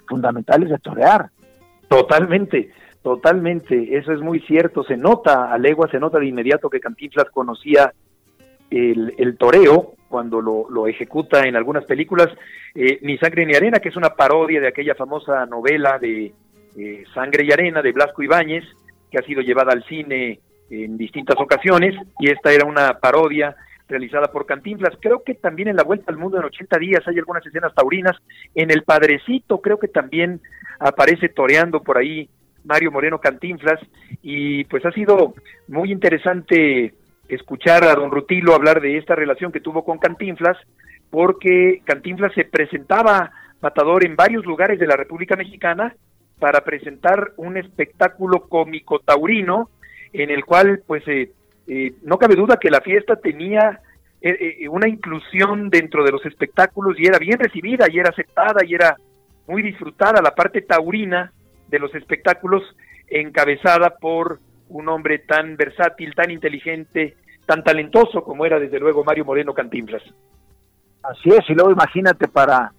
fundamentales 0.07 0.69
de 0.69 0.79
torear. 0.79 1.31
Totalmente, 1.89 2.71
totalmente, 3.03 3.97
eso 3.97 4.13
es 4.13 4.21
muy 4.21 4.41
cierto, 4.41 4.85
se 4.85 4.97
nota, 4.97 5.53
a 5.53 5.59
legua 5.59 5.89
se 5.91 5.99
nota 5.99 6.19
de 6.19 6.27
inmediato 6.27 6.69
que 6.69 6.81
Cantinflas 6.81 7.31
conocía 7.31 7.93
el, 8.71 9.15
el 9.17 9.37
toreo 9.39 9.95
cuando 10.09 10.41
lo, 10.41 10.87
ejecuta 10.87 11.43
en 11.47 11.57
algunas 11.57 11.85
películas, 11.85 12.29
eh, 12.75 12.99
Ni 13.03 13.19
Sangre 13.19 13.45
ni 13.47 13.55
Arena, 13.55 13.79
que 13.79 13.91
es 13.91 13.97
una 13.97 14.11
parodia 14.11 14.61
de 14.61 14.69
aquella 14.69 14.95
famosa 14.95 15.45
novela 15.47 15.99
de 15.99 16.33
eh, 16.77 17.05
Sangre 17.15 17.45
y 17.45 17.53
Arena 17.53 17.83
de 17.83 17.93
Blasco 17.93 18.23
Ibáñez, 18.23 18.65
que 19.11 19.19
ha 19.19 19.23
sido 19.23 19.43
llevada 19.43 19.73
al 19.73 19.85
cine 19.85 20.41
en 20.71 20.97
distintas 20.97 21.37
ocasiones, 21.39 21.95
y 22.19 22.31
esta 22.31 22.53
era 22.53 22.67
una 22.67 22.99
parodia 22.99 23.55
realizada 23.89 24.31
por 24.31 24.47
Cantinflas. 24.47 24.95
Creo 25.01 25.23
que 25.25 25.35
también 25.35 25.69
en 25.69 25.77
la 25.77 25.83
Vuelta 25.83 26.13
al 26.13 26.19
Mundo 26.19 26.39
en 26.39 26.45
80 26.45 26.79
días 26.79 27.09
hay 27.09 27.19
algunas 27.19 27.45
escenas 27.45 27.75
taurinas. 27.75 28.17
En 28.55 28.71
El 28.71 28.83
Padrecito 28.83 29.61
creo 29.61 29.79
que 29.79 29.89
también 29.89 30.41
aparece 30.79 31.29
toreando 31.29 31.83
por 31.83 31.99
ahí 31.99 32.29
Mario 32.65 32.93
Moreno 32.93 33.19
Cantinflas 33.19 33.81
y 34.23 34.65
pues 34.65 34.85
ha 34.85 34.93
sido 34.93 35.35
muy 35.69 35.91
interesante 35.91 36.95
escuchar 37.29 37.85
a 37.85 37.95
don 37.95 38.11
Rutilo 38.11 38.55
hablar 38.55 38.81
de 38.81 38.99
esta 38.99 39.15
relación 39.15 39.53
que 39.53 39.61
tuvo 39.61 39.85
con 39.85 39.99
Cantinflas 39.99 40.57
porque 41.11 41.81
Cantinflas 41.85 42.35
se 42.35 42.45
presentaba 42.45 43.31
matador 43.61 44.05
en 44.05 44.17
varios 44.17 44.45
lugares 44.45 44.79
de 44.79 44.87
la 44.87 44.97
República 44.97 45.37
Mexicana 45.37 45.95
para 46.39 46.63
presentar 46.63 47.33
un 47.37 47.57
espectáculo 47.57 48.49
cómico 48.49 49.01
taurino 49.01 49.71
en 50.13 50.31
el 50.31 50.45
cual 50.45 50.83
pues 50.87 51.03
eh, 51.09 51.33
eh, 51.69 51.95
no 52.03 52.19
cabe 52.19 52.35
duda 52.35 52.57
que 52.59 52.71
la 52.71 52.81
fiesta 52.81 53.17
tenía 53.17 53.81
eh, 54.21 54.67
una 54.69 54.89
inclusión 54.89 55.71
dentro 55.71 56.03
de 56.03 56.11
los 56.11 56.25
espectáculos 56.27 56.99
y 56.99 57.07
era 57.07 57.19
bien 57.19 57.39
recibida 57.39 57.87
y 57.89 57.99
era 57.99 58.11
aceptada 58.11 58.65
y 58.65 58.75
era 58.75 58.97
muy 59.47 59.63
disfrutada 59.63 60.21
la 60.23 60.35
parte 60.35 60.63
taurina 60.63 61.33
de 61.69 61.79
los 61.79 61.95
espectáculos, 61.95 62.63
encabezada 63.09 63.97
por 63.97 64.41
un 64.69 64.89
hombre 64.89 65.19
tan 65.21 65.57
versátil, 65.57 66.15
tan 66.15 66.31
inteligente, 66.31 67.17
tan 67.47 67.63
talentoso 67.63 68.23
como 68.23 68.45
era 68.45 68.59
desde 68.59 68.79
luego 68.79 69.05
Mario 69.05 69.25
Moreno 69.25 69.55
Cantinflas. 69.55 70.03
Así 71.03 71.31
es, 71.31 71.49
y 71.49 71.55
luego 71.55 71.71
imagínate 71.71 72.29
para, 72.29 72.73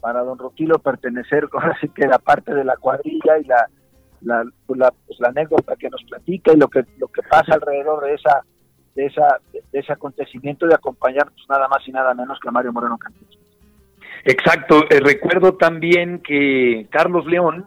para 0.00 0.20
don 0.20 0.38
Roquilo 0.38 0.78
pertenecer, 0.78 1.48
así 1.74 1.88
que 1.88 2.06
la 2.06 2.18
parte 2.18 2.54
de 2.54 2.64
la 2.64 2.76
cuadrilla 2.76 3.38
y 3.38 3.44
la, 3.44 3.68
la, 4.22 4.44
pues 4.66 4.78
la, 4.78 4.92
pues 5.06 5.18
la, 5.20 5.28
anécdota 5.28 5.76
que 5.76 5.88
nos 5.88 6.02
platica 6.04 6.52
y 6.52 6.56
lo 6.56 6.68
que, 6.68 6.84
lo 6.98 7.08
que 7.08 7.22
pasa 7.22 7.54
alrededor 7.54 8.04
de 8.04 8.14
esa 8.14 8.42
de 8.94 9.06
esa 9.06 9.38
de 9.52 9.78
ese 9.78 9.92
acontecimiento 9.92 10.66
de 10.66 10.74
acompañarnos 10.74 11.46
nada 11.48 11.68
más 11.68 11.86
y 11.86 11.92
nada 11.92 12.14
menos 12.14 12.38
que 12.40 12.48
a 12.48 12.52
Mario 12.52 12.72
Moreno 12.72 12.98
Cantinflas. 12.98 13.38
Exacto, 14.24 14.84
eh, 14.90 15.00
recuerdo 15.00 15.54
también 15.54 16.20
que 16.20 16.86
Carlos 16.90 17.24
León, 17.26 17.66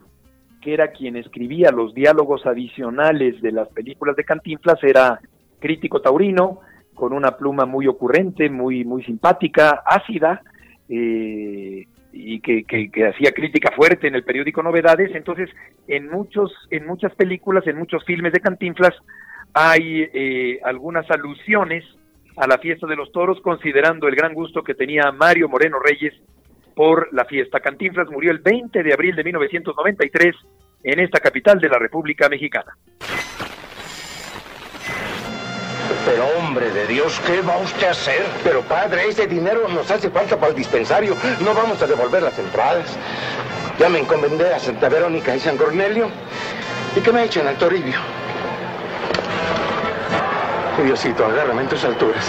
que 0.62 0.74
era 0.74 0.92
quien 0.92 1.16
escribía 1.16 1.72
los 1.72 1.94
diálogos 1.94 2.46
adicionales 2.46 3.42
de 3.42 3.52
las 3.52 3.70
películas 3.70 4.16
de 4.16 4.24
Cantinflas, 4.24 4.84
era 4.84 5.20
crítico 5.60 6.02
taurino, 6.02 6.60
con 6.94 7.14
una 7.14 7.38
pluma 7.38 7.66
muy 7.66 7.88
ocurrente, 7.88 8.50
muy, 8.50 8.86
muy 8.86 9.04
simpática, 9.04 9.82
ácida, 9.86 10.42
eh, 10.90 11.88
y 12.14 12.40
que, 12.42 12.64
que, 12.64 13.08
hacía 13.08 13.32
crítica 13.32 13.72
fuerte 13.76 14.08
en 14.08 14.16
el 14.16 14.24
periódico 14.24 14.62
Novedades. 14.62 15.14
Entonces, 15.16 15.50
en 15.88 16.10
muchos, 16.10 16.52
en 16.70 16.86
muchas 16.86 17.14
películas, 17.16 17.66
en 17.66 17.78
muchos 17.78 18.06
filmes 18.06 18.32
de 18.32 18.40
Cantinflas, 18.40 18.94
hay 19.54 20.10
eh, 20.14 20.60
algunas 20.64 21.10
alusiones 21.10 21.84
a 22.38 22.48
la 22.48 22.60
fiesta 22.60 22.88
de 22.88 22.96
los 22.96 23.12
toros, 23.12 23.42
considerando 23.42 24.08
el 24.08 24.16
gran 24.16 24.34
gusto 24.34 24.64
que 24.64 24.76
tenía 24.76 25.12
Mario 25.12 25.50
Moreno 25.50 25.80
Reyes 25.80 26.14
por 26.76 27.12
la 27.14 27.26
fiesta. 27.26 27.60
Cantinflas 27.60 28.10
murió 28.10 28.32
el 28.32 28.40
20 28.40 28.84
de 28.84 28.94
abril 28.94 29.16
de 29.16 29.24
1993 29.24 30.36
en 30.84 31.00
esta 31.00 31.20
capital 31.20 31.60
de 31.60 31.70
la 31.70 31.80
República 31.80 32.30
Mexicana. 32.30 32.78
Pero 36.06 36.28
hombre 36.38 36.70
de 36.72 36.86
Dios, 36.88 37.22
¿qué 37.26 37.42
va 37.42 37.58
usted 37.58 37.88
a 37.88 37.92
hacer? 37.92 38.26
Pero 38.44 38.62
padre, 38.62 39.08
ese 39.08 39.26
dinero 39.26 39.68
nos 39.70 39.90
hace 39.90 40.10
falta 40.10 40.36
para 40.36 40.50
el 40.50 40.56
dispensario. 40.56 41.16
No 41.40 41.54
vamos 41.54 41.82
a 41.82 41.88
devolver 41.88 42.24
las 42.24 42.38
entradas. 42.38 42.88
Ya 43.80 43.90
me 43.90 44.00
encomendé 44.00 44.54
a 44.54 44.60
Santa 44.60 44.90
Verónica 44.90 45.36
y 45.36 45.40
San 45.40 45.58
Cornelio. 45.58 46.10
¿Y 46.96 47.00
qué 47.00 47.12
me 47.12 47.24
echen 47.24 47.48
al 47.48 47.56
Toribio? 47.56 47.98
Diosito, 50.84 51.26
agárrame 51.26 51.62
en 51.62 51.70
tus 51.70 51.86
alturas. 51.86 52.26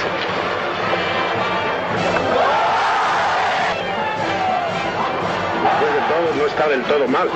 Después 5.65 5.93
de 5.93 6.01
todo, 6.09 6.35
no 6.39 6.47
está 6.47 6.69
del 6.69 6.83
todo 6.85 7.09
mal. 7.09 7.29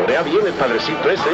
Corea 0.00 0.22
bien 0.22 0.46
el 0.46 0.52
padrecito 0.52 1.10
ese. 1.10 1.30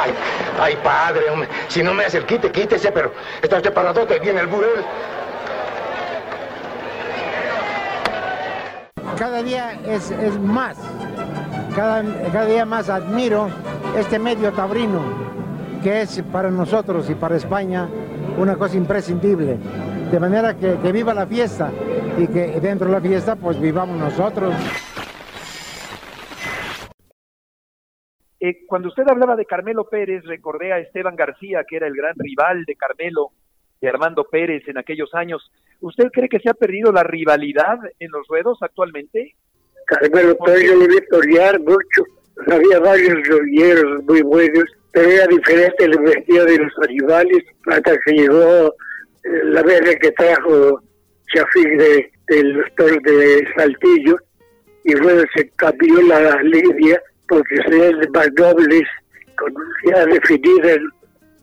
Ay, 0.00 0.12
ay, 0.60 0.76
padre, 0.82 1.30
hombre. 1.30 1.48
Si 1.68 1.82
no 1.82 1.94
me 1.94 2.04
hace 2.04 2.18
el 2.18 2.26
quite, 2.26 2.50
quítese, 2.50 2.92
pero 2.92 3.12
está 3.42 3.56
usted 3.56 3.72
paradote, 3.72 4.18
viene 4.18 4.40
el 4.40 4.46
burel. 4.46 4.84
Cada 9.16 9.42
día 9.42 9.78
es, 9.86 10.10
es 10.10 10.38
más, 10.38 10.76
cada, 11.76 12.02
cada, 12.32 12.46
día 12.46 12.64
más 12.64 12.88
admiro 12.88 13.50
este 13.96 14.18
medio 14.18 14.52
taurino, 14.52 15.00
que 15.82 16.02
es 16.02 16.22
para 16.32 16.50
nosotros 16.50 17.08
y 17.10 17.14
para 17.14 17.36
España 17.36 17.88
una 18.38 18.56
cosa 18.56 18.76
imprescindible. 18.76 19.58
De 20.10 20.18
manera 20.18 20.54
que, 20.54 20.76
que 20.78 20.92
viva 20.92 21.14
la 21.14 21.26
fiesta 21.26 21.70
y 22.18 22.26
que 22.26 22.60
dentro 22.60 22.88
de 22.88 22.94
la 22.94 23.00
fiesta 23.00 23.36
pues 23.36 23.60
vivamos 23.60 23.96
nosotros. 23.96 24.54
Eh, 28.44 28.66
cuando 28.66 28.88
usted 28.88 29.04
hablaba 29.06 29.36
de 29.36 29.46
Carmelo 29.46 29.88
Pérez, 29.88 30.24
recordé 30.24 30.72
a 30.72 30.80
Esteban 30.80 31.14
García, 31.14 31.62
que 31.62 31.76
era 31.76 31.86
el 31.86 31.94
gran 31.94 32.14
rival 32.18 32.64
de 32.64 32.74
Carmelo, 32.74 33.30
de 33.80 33.88
Armando 33.88 34.24
Pérez 34.24 34.66
en 34.66 34.78
aquellos 34.78 35.14
años. 35.14 35.48
¿Usted 35.80 36.08
cree 36.12 36.28
que 36.28 36.40
se 36.40 36.50
ha 36.50 36.54
perdido 36.54 36.90
la 36.90 37.04
rivalidad 37.04 37.78
en 38.00 38.10
los 38.10 38.26
ruedos 38.26 38.58
actualmente? 38.60 39.36
Carmelo 39.86 40.36
Pérez 40.38 40.64
yo 40.64 40.74
lo 40.74 40.88
vi 40.88 40.96
torear 41.08 41.60
mucho. 41.60 42.02
Había 42.48 42.80
varios 42.80 43.28
rodilleros 43.28 44.02
muy 44.06 44.22
buenos, 44.22 44.64
pero 44.90 45.08
era 45.08 45.26
diferente 45.28 45.84
el 45.84 46.00
vestido 46.00 46.44
de 46.44 46.58
los 46.58 46.72
rivales 46.88 47.44
hasta 47.66 47.96
que 48.04 48.12
llegó 48.12 48.74
eh, 49.22 49.44
la 49.44 49.62
vez 49.62 49.82
que 50.00 50.10
trajo 50.10 50.82
Chafik 51.32 51.78
de, 51.78 52.10
de 52.26 52.42
los 52.42 52.74
toros 52.74 52.98
de 53.04 53.46
Saltillo 53.56 54.16
y 54.82 54.94
luego 54.94 55.22
se 55.32 55.48
cambió 55.50 56.02
la 56.02 56.42
línea 56.42 57.00
porque 57.28 57.56
sean 57.68 57.98
más 58.12 58.28
nobles, 58.36 58.82
con 59.36 59.54
ya 59.90 60.06
definidas 60.06 60.78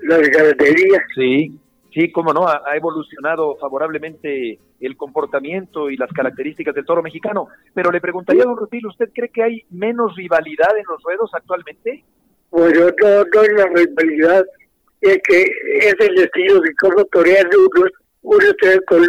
las 0.02 0.22
ganaderías. 0.30 1.04
Sí, 1.16 1.60
sí, 1.94 2.12
cómo 2.12 2.34
no, 2.34 2.48
ha, 2.48 2.62
evolucionado 2.76 3.56
favorablemente 3.58 4.60
el 4.80 4.96
comportamiento 4.96 5.90
y 5.90 5.98
las 5.98 6.12
características 6.12 6.74
del 6.76 6.86
toro 6.86 7.04
mexicano. 7.04 7.48
Pero 7.74 7.92
le 7.92 8.02
preguntaría 8.02 8.44
don 8.44 8.58
Rutil, 8.58 8.86
¿usted 8.88 9.10
cree 9.14 9.30
que 9.30 9.44
hay 9.44 9.66
menos 9.70 10.16
rivalidad 10.16 10.78
en 10.78 10.86
los 10.88 11.02
ruedos 11.04 11.32
actualmente? 11.34 12.04
Bueno, 12.52 12.88
no, 13.02 13.24
no 13.34 13.42
es 13.44 13.54
la 13.54 13.66
rivalidad, 13.66 14.46
es 15.02 15.20
que 15.24 15.42
es 15.42 15.96
el 16.00 16.18
estilo 16.18 16.60
de 16.62 16.74
cómo 16.76 17.04
torean 17.06 17.48
unos, 17.48 17.92
uno 18.22 18.54
trae 18.60 18.80
con 18.86 19.06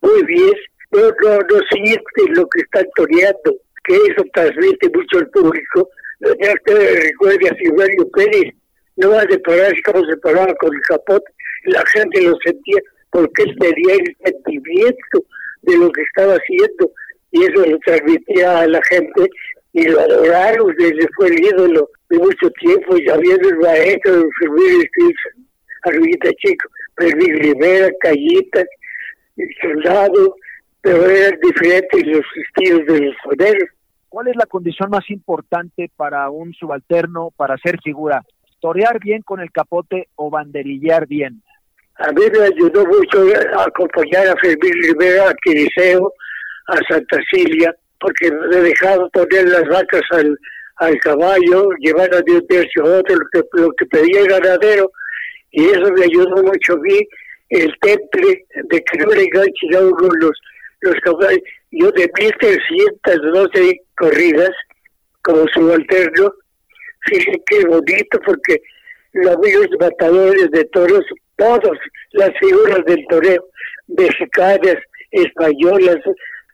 muy 0.00 0.24
bien, 0.24 0.52
no, 0.90 1.00
no, 1.00 1.38
no 1.38 1.60
siente 1.70 2.34
lo 2.34 2.46
que 2.48 2.62
están 2.62 2.86
toreando, 2.96 3.54
que 3.84 3.94
eso 3.94 4.24
transmite 4.32 4.88
mucho 4.94 5.18
al 5.18 5.28
público 5.30 5.88
ya 6.22 6.52
usted 6.52 7.02
recuerde 7.02 7.48
a 7.48 7.56
Silverio 7.56 8.08
Pérez, 8.10 8.54
no 8.96 9.10
va 9.10 9.22
a 9.22 9.28
separar 9.28 9.72
como 9.84 10.04
se 10.04 10.16
con 10.20 10.74
el 10.74 10.80
capote, 10.82 11.32
la 11.64 11.84
gente 11.86 12.22
lo 12.22 12.36
sentía 12.44 12.78
porque 13.10 13.42
él 13.42 13.56
tenía 13.58 13.94
el 13.94 14.16
sentimiento 14.24 15.24
de 15.62 15.76
lo 15.78 15.90
que 15.90 16.02
estaba 16.02 16.34
haciendo 16.34 16.90
y 17.32 17.42
eso 17.44 17.66
lo 17.66 17.78
transmitía 17.80 18.60
a 18.60 18.66
la 18.66 18.80
gente 18.84 19.28
y 19.72 19.84
lo 19.88 20.00
adoraron, 20.00 20.74
desde 20.78 21.08
fue 21.16 21.28
el 21.28 21.36
de 22.10 22.18
mucho 22.18 22.50
tiempo, 22.60 22.96
ya 22.98 23.16
viendo 23.16 23.48
el 23.48 23.56
maestro 23.58 24.16
de 24.16 24.28
Silverio 24.38 24.84
Arribita 25.84 26.30
Chico, 26.34 26.68
Permín 26.94 27.38
Rivera, 27.38 27.90
Callitas, 28.00 28.66
el 29.36 29.48
soldado, 29.60 30.36
pero 30.82 31.08
eran 31.08 31.38
diferentes 31.40 32.06
los 32.06 32.24
estilos 32.36 32.86
de 32.86 33.06
los 33.06 33.16
poderes. 33.24 33.70
¿Cuál 34.08 34.28
es 34.28 34.36
la 34.36 34.46
condición 34.46 34.90
más 34.90 35.08
importante 35.08 35.90
para 35.96 36.28
un 36.28 36.52
subalterno 36.52 37.30
para 37.36 37.56
ser 37.56 37.80
figura? 37.82 38.22
¿Torear 38.60 38.98
bien 39.00 39.22
con 39.22 39.40
el 39.40 39.50
capote 39.50 40.08
o 40.16 40.28
banderillear 40.28 41.06
bien? 41.06 41.42
A 41.96 42.10
mí 42.12 42.22
me 42.32 42.44
ayudó 42.44 42.84
mucho 42.84 43.24
a 43.56 43.62
acompañar 43.62 44.26
a 44.26 44.36
Fermín 44.36 44.72
Rivera, 44.82 45.30
a 45.30 45.34
Quiriseo, 45.34 46.12
a 46.66 46.76
Santa 46.88 47.18
Cilia, 47.30 47.74
porque 48.00 48.30
me 48.30 48.56
he 48.56 48.62
dejado 48.62 49.08
poner 49.10 49.48
las 49.48 49.66
vacas 49.68 50.02
al, 50.10 50.36
al 50.76 50.98
caballo, 50.98 51.68
llevarlas 51.78 52.24
de 52.24 52.32
un 52.32 52.46
tercio 52.48 52.84
a 52.84 52.98
otro, 52.98 53.16
lo 53.16 53.28
que, 53.30 53.48
lo 53.52 53.70
que 53.72 53.86
pedía 53.86 54.20
el 54.20 54.26
ganadero, 54.26 54.90
y 55.52 55.64
eso 55.64 55.92
me 55.92 56.04
ayudó 56.04 56.42
mucho 56.42 56.72
a 56.74 56.78
mí, 56.78 57.06
el 57.50 57.72
temple 57.80 58.44
de 58.64 58.80
que 58.82 58.98
no 58.98 59.06
le 59.12 59.24
enganchen 59.24 59.74
a 59.76 59.80
uno 59.80 60.08
los, 60.20 60.40
los 60.82 60.94
caballos. 61.02 61.40
Yo 61.70 61.90
de 61.92 62.10
1312 62.18 63.80
corridas 63.96 64.50
como 65.22 65.46
subalterno. 65.48 66.32
Fíjense 67.06 67.42
qué 67.46 67.66
bonito 67.66 68.20
porque 68.24 68.60
los 69.12 69.36
amigos 69.36 69.68
matadores 69.80 70.50
de 70.50 70.64
toros, 70.66 71.04
todas 71.36 71.78
las 72.12 72.30
figuras 72.38 72.84
del 72.86 73.04
toreo, 73.08 73.44
mexicanas, 73.88 74.76
españolas, 75.10 75.98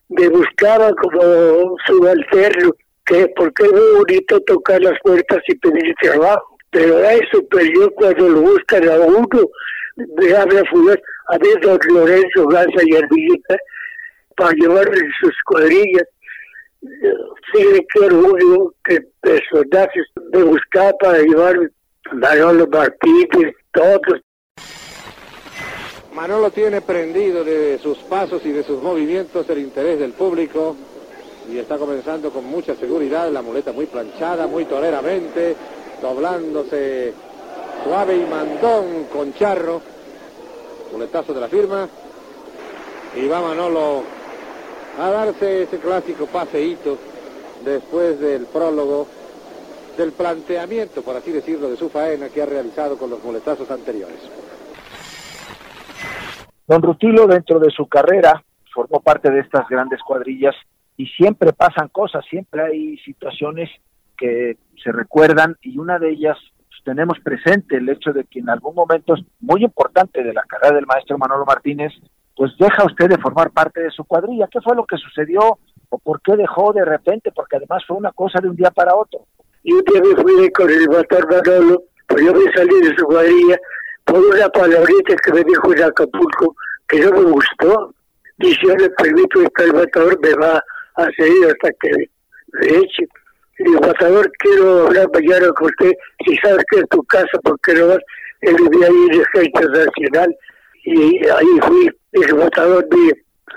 me 0.08 0.28
buscaban 0.28 0.94
como 0.94 1.76
subalterno, 1.86 2.72
que 3.04 3.28
porque 3.36 3.64
es 3.64 3.72
muy 3.72 3.98
bonito 3.98 4.40
tocar 4.40 4.80
las 4.80 4.98
puertas 5.02 5.40
y 5.48 5.54
pedir 5.56 5.94
trabajo. 6.00 6.56
Pero 6.70 6.98
es 7.00 7.20
superior 7.30 7.92
cuando 7.94 8.28
lo 8.28 8.40
buscan 8.42 8.88
a 8.88 8.98
uno, 9.00 9.48
me 9.96 10.32
habla 10.34 10.62
fugaz, 10.70 10.98
a 11.28 11.38
ver 11.38 11.60
don 11.60 11.78
Lorenzo 11.88 12.46
Garza 12.46 12.82
y 12.84 12.96
Arvillita, 12.96 13.56
para 14.38 14.52
llevarle 14.52 15.00
sus 15.20 15.34
cuadrillas 15.44 16.06
sí, 16.80 17.86
qué 17.92 18.00
orgullo 18.00 18.74
que 18.84 19.00
personajes 19.20 20.06
me 20.32 20.42
buscar 20.44 20.94
para 21.00 21.18
llevar 21.18 21.56
Manolo 22.12 22.66
Martínez, 22.68 23.54
todos. 23.72 24.20
Manolo 26.14 26.50
tiene 26.50 26.80
prendido 26.80 27.44
de 27.44 27.78
sus 27.78 27.98
pasos 27.98 28.44
y 28.44 28.50
de 28.50 28.64
sus 28.64 28.82
movimientos 28.82 29.48
el 29.50 29.58
interés 29.58 30.00
del 30.00 30.12
público 30.12 30.76
y 31.50 31.58
está 31.58 31.78
comenzando 31.78 32.30
con 32.30 32.44
mucha 32.44 32.74
seguridad, 32.74 33.30
la 33.30 33.42
muleta 33.42 33.72
muy 33.72 33.86
planchada, 33.86 34.46
muy 34.46 34.64
toleramente, 34.64 35.54
doblándose 36.02 37.14
suave 37.84 38.16
y 38.16 38.26
mandón 38.26 39.04
con 39.12 39.32
charro, 39.34 39.80
muletazo 40.92 41.32
de 41.32 41.40
la 41.40 41.48
firma. 41.48 41.88
Y 43.16 43.26
va 43.26 43.40
Manolo 43.40 44.17
a 44.98 45.10
darse 45.10 45.62
ese 45.62 45.78
clásico 45.78 46.26
paseíto 46.26 46.98
después 47.64 48.18
del 48.20 48.46
prólogo 48.46 49.06
del 49.96 50.12
planteamiento, 50.12 51.02
por 51.02 51.16
así 51.16 51.32
decirlo, 51.32 51.70
de 51.70 51.76
su 51.76 51.88
faena 51.88 52.28
que 52.28 52.42
ha 52.42 52.46
realizado 52.46 52.96
con 52.96 53.10
los 53.10 53.22
muletazos 53.22 53.70
anteriores. 53.70 54.30
Don 56.66 56.82
Rutilo, 56.82 57.26
dentro 57.26 57.58
de 57.58 57.70
su 57.70 57.86
carrera, 57.86 58.44
formó 58.72 59.00
parte 59.00 59.30
de 59.30 59.40
estas 59.40 59.68
grandes 59.68 60.00
cuadrillas 60.02 60.54
y 60.96 61.06
siempre 61.06 61.52
pasan 61.52 61.88
cosas, 61.88 62.24
siempre 62.28 62.62
hay 62.62 62.98
situaciones 62.98 63.70
que 64.16 64.56
se 64.82 64.92
recuerdan 64.92 65.56
y 65.62 65.78
una 65.78 65.98
de 65.98 66.10
ellas 66.10 66.36
pues, 66.68 66.80
tenemos 66.84 67.18
presente 67.20 67.76
el 67.76 67.88
hecho 67.88 68.12
de 68.12 68.24
que 68.24 68.40
en 68.40 68.50
algún 68.50 68.74
momento 68.74 69.14
muy 69.40 69.64
importante 69.64 70.22
de 70.22 70.32
la 70.32 70.42
carrera 70.42 70.74
del 70.74 70.86
maestro 70.86 71.18
Manolo 71.18 71.44
Martínez, 71.44 71.92
pues 72.38 72.52
deja 72.56 72.84
usted 72.84 73.08
de 73.08 73.18
formar 73.18 73.50
parte 73.50 73.82
de 73.82 73.90
su 73.90 74.04
cuadrilla. 74.04 74.46
¿Qué 74.48 74.60
fue 74.60 74.76
lo 74.76 74.86
que 74.86 74.96
sucedió 74.96 75.58
o 75.88 75.98
por 75.98 76.22
qué 76.22 76.36
dejó 76.36 76.72
de 76.72 76.84
repente? 76.84 77.32
Porque 77.34 77.56
además 77.56 77.82
fue 77.84 77.96
una 77.96 78.12
cosa 78.12 78.38
de 78.40 78.48
un 78.48 78.54
día 78.54 78.70
para 78.70 78.94
otro. 78.94 79.26
Y 79.64 79.72
un 79.72 79.82
me 79.84 80.22
fui 80.22 80.48
con 80.52 80.70
el 80.70 80.88
motor 80.88 81.28
Manolo, 81.28 81.82
pues 82.06 82.24
yo 82.24 82.32
me 82.32 82.52
salí 82.52 82.80
de 82.80 82.96
su 82.96 83.06
cuadrilla 83.06 83.58
por 84.04 84.20
una 84.20 84.48
palabrita 84.50 85.16
que 85.16 85.32
me 85.32 85.42
dijo 85.42 85.72
en 85.72 85.82
Acapulco 85.82 86.54
que 86.86 87.00
no 87.00 87.10
me 87.10 87.22
gustó. 87.22 87.92
Y 88.38 88.54
si 88.54 88.68
yo 88.68 88.76
le 88.76 88.88
permito 88.90 89.40
el 89.40 89.72
matador 89.74 90.16
me 90.22 90.34
va 90.34 90.62
a 90.94 91.04
seguir 91.16 91.44
hasta 91.44 91.70
que 91.80 91.90
le 91.90 92.78
eche. 92.78 93.08
Y 93.58 93.64
el 93.64 93.80
matador, 93.80 94.30
quiero 94.38 94.86
hablar 94.86 95.08
mañana 95.12 95.48
con 95.56 95.66
usted. 95.66 95.90
Si 96.24 96.36
sabes 96.36 96.64
que 96.70 96.78
es 96.78 96.88
tu 96.88 97.02
casa, 97.02 97.36
¿por 97.42 97.58
qué 97.62 97.74
no 97.74 97.88
vas? 97.88 97.98
Él 98.42 98.54
vivía 98.70 98.86
ahí 98.86 99.06
en 99.08 99.14
el 99.14 99.20
Ejército 99.22 99.68
Nacional. 99.70 100.36
Y 100.90 101.18
ahí 101.28 101.60
fui, 101.66 101.90
el 102.12 102.34
matador 102.34 102.86
mío. 102.90 103.12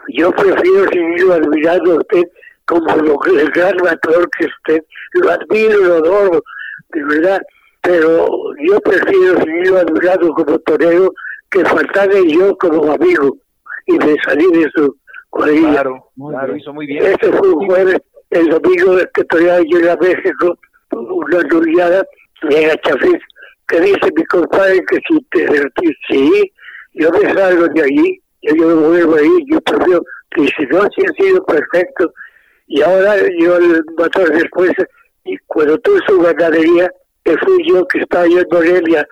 Yo 0.09 0.32
prefiero 0.32 0.89
seguir 0.89 1.32
admirando 1.32 1.93
a 1.93 1.95
usted 1.95 2.23
como 2.65 2.95
lo, 2.97 3.19
el 3.39 3.49
gran 3.51 3.75
matador 3.77 4.29
que 4.38 4.45
usted. 4.45 4.84
Lo 5.13 5.32
admiro, 5.32 5.79
lo 5.79 5.93
adoro, 5.95 6.43
de 6.89 7.03
verdad. 7.05 7.41
Pero 7.82 8.27
yo 8.67 8.79
prefiero 8.82 9.38
seguir 9.38 9.75
admirando 9.75 10.34
como 10.34 10.59
torero 10.59 11.13
que 11.49 11.63
faltarle 11.63 12.29
yo 12.29 12.57
como 12.57 12.91
amigo 12.91 13.38
y 13.88 13.93
me 13.93 14.15
salí 14.25 14.45
de 14.51 14.69
su 14.75 14.95
cuadrilla. 15.29 15.71
Claro, 15.71 16.11
claro, 16.29 16.55
hizo 16.57 16.73
muy 16.73 16.86
bien. 16.86 17.05
Ese 17.05 17.32
fue 17.32 17.49
un 17.49 17.65
jueves, 17.65 18.01
el 18.29 18.49
domingo 18.49 18.97
que 19.13 19.23
todavía 19.23 19.61
yo 19.69 19.91
a 19.91 19.95
México, 19.97 20.59
una 20.91 21.39
nuriada, 21.43 22.05
llega 22.49 22.75
Chafés, 22.82 23.21
que 23.67 23.79
dice 23.79 24.09
mi 24.15 24.23
compadre 24.25 24.84
que 24.89 24.99
si 25.07 25.21
te 25.32 25.45
divertís, 25.45 25.95
sí, 26.09 26.51
yo 26.93 27.09
me 27.11 27.33
salgo 27.33 27.67
de 27.67 27.81
allí, 27.81 28.21
yo, 28.41 28.55
yo 28.55 28.67
me 28.67 28.87
vuelvo 28.87 29.15
ahí, 29.15 29.45
yo 29.47 29.61
prefiero 29.61 30.03
que 30.31 30.47
si 30.47 30.65
no, 30.67 30.81
si 30.95 31.05
ha 31.05 31.13
sido 31.13 31.45
perfecto, 31.45 32.13
y 32.67 32.81
ahora 32.81 33.15
yo 33.39 33.57
el 33.57 33.83
motor 33.97 34.31
después, 34.31 34.71
y 35.25 35.37
cuando 35.47 35.77
tuve 35.79 35.99
su 36.07 36.19
ganadería, 36.21 36.89
que 37.23 37.37
fui 37.37 37.67
yo 37.67 37.85
que 37.87 37.99
estaba 37.99 38.27
yo 38.27 38.39
en 38.39 38.47
Morelia, 38.51 39.07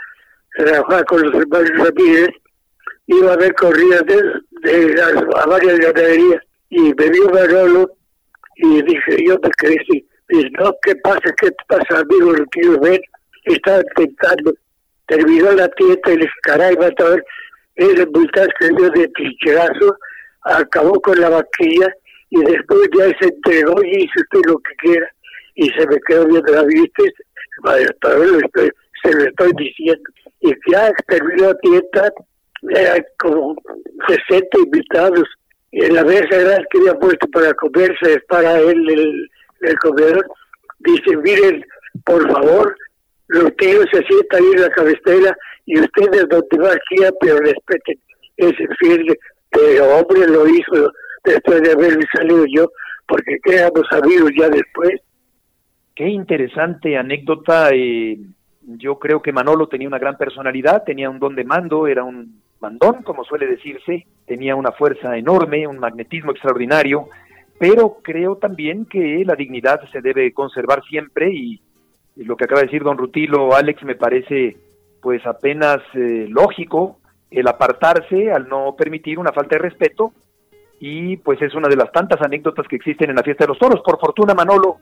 trabajar 0.56 1.06
con 1.06 1.22
los 1.22 1.36
hermanos 1.36 1.72
Ramírez, 1.78 2.30
iba 3.08 3.34
a 3.34 3.38
ver 3.38 3.54
corridas 3.56 4.04
de, 4.06 5.02
a 5.36 5.46
varias 5.46 5.80
ganaderías 5.80 6.42
y 6.70 6.94
me 6.94 7.10
vio 7.10 7.30
Manolo 7.30 7.92
y 8.56 8.82
dije, 8.84 9.26
yo 9.26 9.40
me 9.42 9.50
así. 9.50 10.06
Dice, 10.28 10.50
no, 10.60 10.76
¿qué 10.84 10.96
pasa? 10.98 11.34
¿Qué 11.42 11.50
te 11.50 11.64
pasa, 11.68 12.02
amigo? 12.02 12.34
Lo 12.34 12.46
quiero 12.48 12.80
ver. 12.80 13.02
Estaba 13.46 13.82
intentando. 13.98 14.54
Terminó 15.08 15.52
la 15.54 15.68
tienda 15.70 16.12
y 16.12 16.18
les 16.18 16.30
caray, 16.44 16.76
matador. 16.78 17.24
El 17.80 18.10
multas 18.12 18.50
que 18.60 18.68
dio 18.76 18.90
de 18.90 19.08
trincherazo, 19.08 19.96
acabó 20.44 21.00
con 21.00 21.18
la 21.18 21.30
vaquilla 21.30 21.88
y 22.30 22.44
después 22.44 22.90
ya 22.98 23.06
se 23.20 23.28
entregó 23.34 23.82
y 23.84 24.04
hizo 24.04 24.14
usted 24.18 24.52
lo 24.52 24.58
que 24.58 24.76
quiera. 24.80 25.10
Y 25.56 25.70
se 25.70 25.88
me 25.88 25.98
quedó 26.06 26.28
viendo 26.28 26.54
la 26.54 26.64
vista. 26.64 27.04
Lo 27.64 28.40
estoy, 28.40 28.70
se 29.02 29.14
lo 29.14 29.24
estoy 29.24 29.52
diciendo. 29.58 30.04
Y 30.42 30.54
ya 30.70 30.92
terminó 31.08 31.54
tienda, 31.56 32.14
eran 32.70 33.06
como 33.18 33.56
60 34.10 34.60
invitados. 34.66 35.24
Y 35.72 35.86
en 35.86 35.96
la 35.96 36.04
mesa 36.04 36.28
grande 36.36 36.68
que 36.72 36.80
había 36.80 37.00
puesto 37.00 37.28
para 37.30 37.54
comerse, 37.54 38.20
para 38.28 38.60
él, 38.60 38.90
el, 38.90 39.30
el 39.62 39.80
comedor, 39.80 40.28
dice, 40.80 41.16
miren, 41.16 41.66
por 42.04 42.30
favor, 42.30 42.76
los 43.28 43.56
tíos 43.56 43.86
se 43.94 44.02
sientan 44.04 44.44
ahí 44.44 44.52
en 44.54 44.62
la 44.64 44.70
cabecera 44.72 45.38
y 45.70 45.80
ustedes 45.80 46.28
donde 46.28 46.58
más 46.58 46.78
quieran, 46.90 47.14
pero 47.22 47.38
respeten 47.38 48.00
ese 48.38 48.68
firme. 48.80 49.14
Pero 49.52 49.98
hombre 49.98 50.28
lo 50.28 50.48
hizo 50.48 50.92
después 51.24 51.62
de 51.62 51.72
haber 51.72 51.98
salido 52.12 52.44
yo, 52.52 52.72
porque 53.08 53.38
quedamos 53.44 53.84
amigos 53.92 54.32
ya 54.36 54.50
después. 54.50 55.00
Qué 55.96 56.08
interesante 56.08 56.98
anécdota. 56.98 57.70
Eh, 57.72 58.18
yo 58.62 58.98
creo 58.98 59.22
que 59.22 59.32
Manolo 59.32 59.68
tenía 59.68 59.88
una 59.88 60.00
gran 60.00 60.18
personalidad, 60.18 60.84
tenía 60.84 61.08
un 61.08 61.20
don 61.20 61.36
de 61.36 61.44
mando, 61.44 61.86
era 61.86 62.04
un 62.04 62.42
mandón, 62.60 63.04
como 63.04 63.24
suele 63.24 63.46
decirse, 63.46 64.08
tenía 64.26 64.56
una 64.56 64.72
fuerza 64.72 65.18
enorme, 65.18 65.68
un 65.68 65.78
magnetismo 65.78 66.32
extraordinario, 66.32 67.10
pero 67.60 68.00
creo 68.02 68.38
también 68.38 68.86
que 68.86 69.24
la 69.24 69.36
dignidad 69.36 69.82
se 69.92 70.02
debe 70.02 70.34
conservar 70.34 70.82
siempre 70.90 71.32
y 71.32 71.62
lo 72.16 72.36
que 72.36 72.46
acaba 72.46 72.62
de 72.62 72.68
decir 72.68 72.84
don 72.84 72.98
Rutilo, 72.98 73.56
Alex, 73.56 73.84
me 73.84 73.96
parece 73.96 74.58
pues 75.02 75.26
apenas 75.26 75.80
eh, 75.94 76.28
lógico 76.30 77.00
el 77.32 77.48
apartarse 77.48 78.32
al 78.32 78.48
no 78.48 78.76
permitir 78.76 79.20
una 79.20 79.32
falta 79.32 79.56
de 79.56 79.62
respeto 79.62 80.14
y 80.80 81.18
pues 81.18 81.42
es 81.42 81.54
una 81.54 81.68
de 81.68 81.76
las 81.76 81.92
tantas 81.92 82.22
anécdotas 82.22 82.68
que 82.68 82.78
existen 82.78 83.10
en 83.10 83.16
la 83.16 83.24
fiesta 83.24 83.44
de 83.44 83.50
los 83.50 83.60
toros. 83.60 83.82
Por 83.82 84.00
fortuna 84.00 84.34
Manolo 84.34 84.78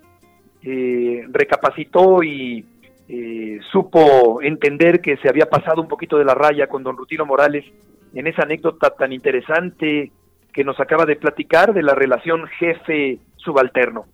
eh, 0.62 1.26
recapacitó 1.30 2.24
y 2.24 2.66
eh, 3.10 3.60
supo 3.72 4.42
entender 4.42 5.02
que 5.02 5.18
se 5.18 5.30
había 5.30 5.50
pasado 5.50 5.82
un 5.82 5.88
poquito 5.88 6.18
de 6.18 6.26
la 6.26 6.36
raya 6.36 6.68
con 6.68 6.84
don 6.84 6.98
Rutilo 6.98 7.26
Morales 7.26 7.66
en 8.14 8.28
esa 8.28 8.44
anécdota 8.44 8.92
tan 8.92 9.12
interesante 9.12 10.12
que 10.54 10.64
nos 10.64 10.80
acaba 10.80 11.06
de 11.06 11.16
platicar 11.16 11.74
de 11.74 11.84
la 11.84 11.94
relación 11.94 12.48
jefe-subalterno. 12.60 14.06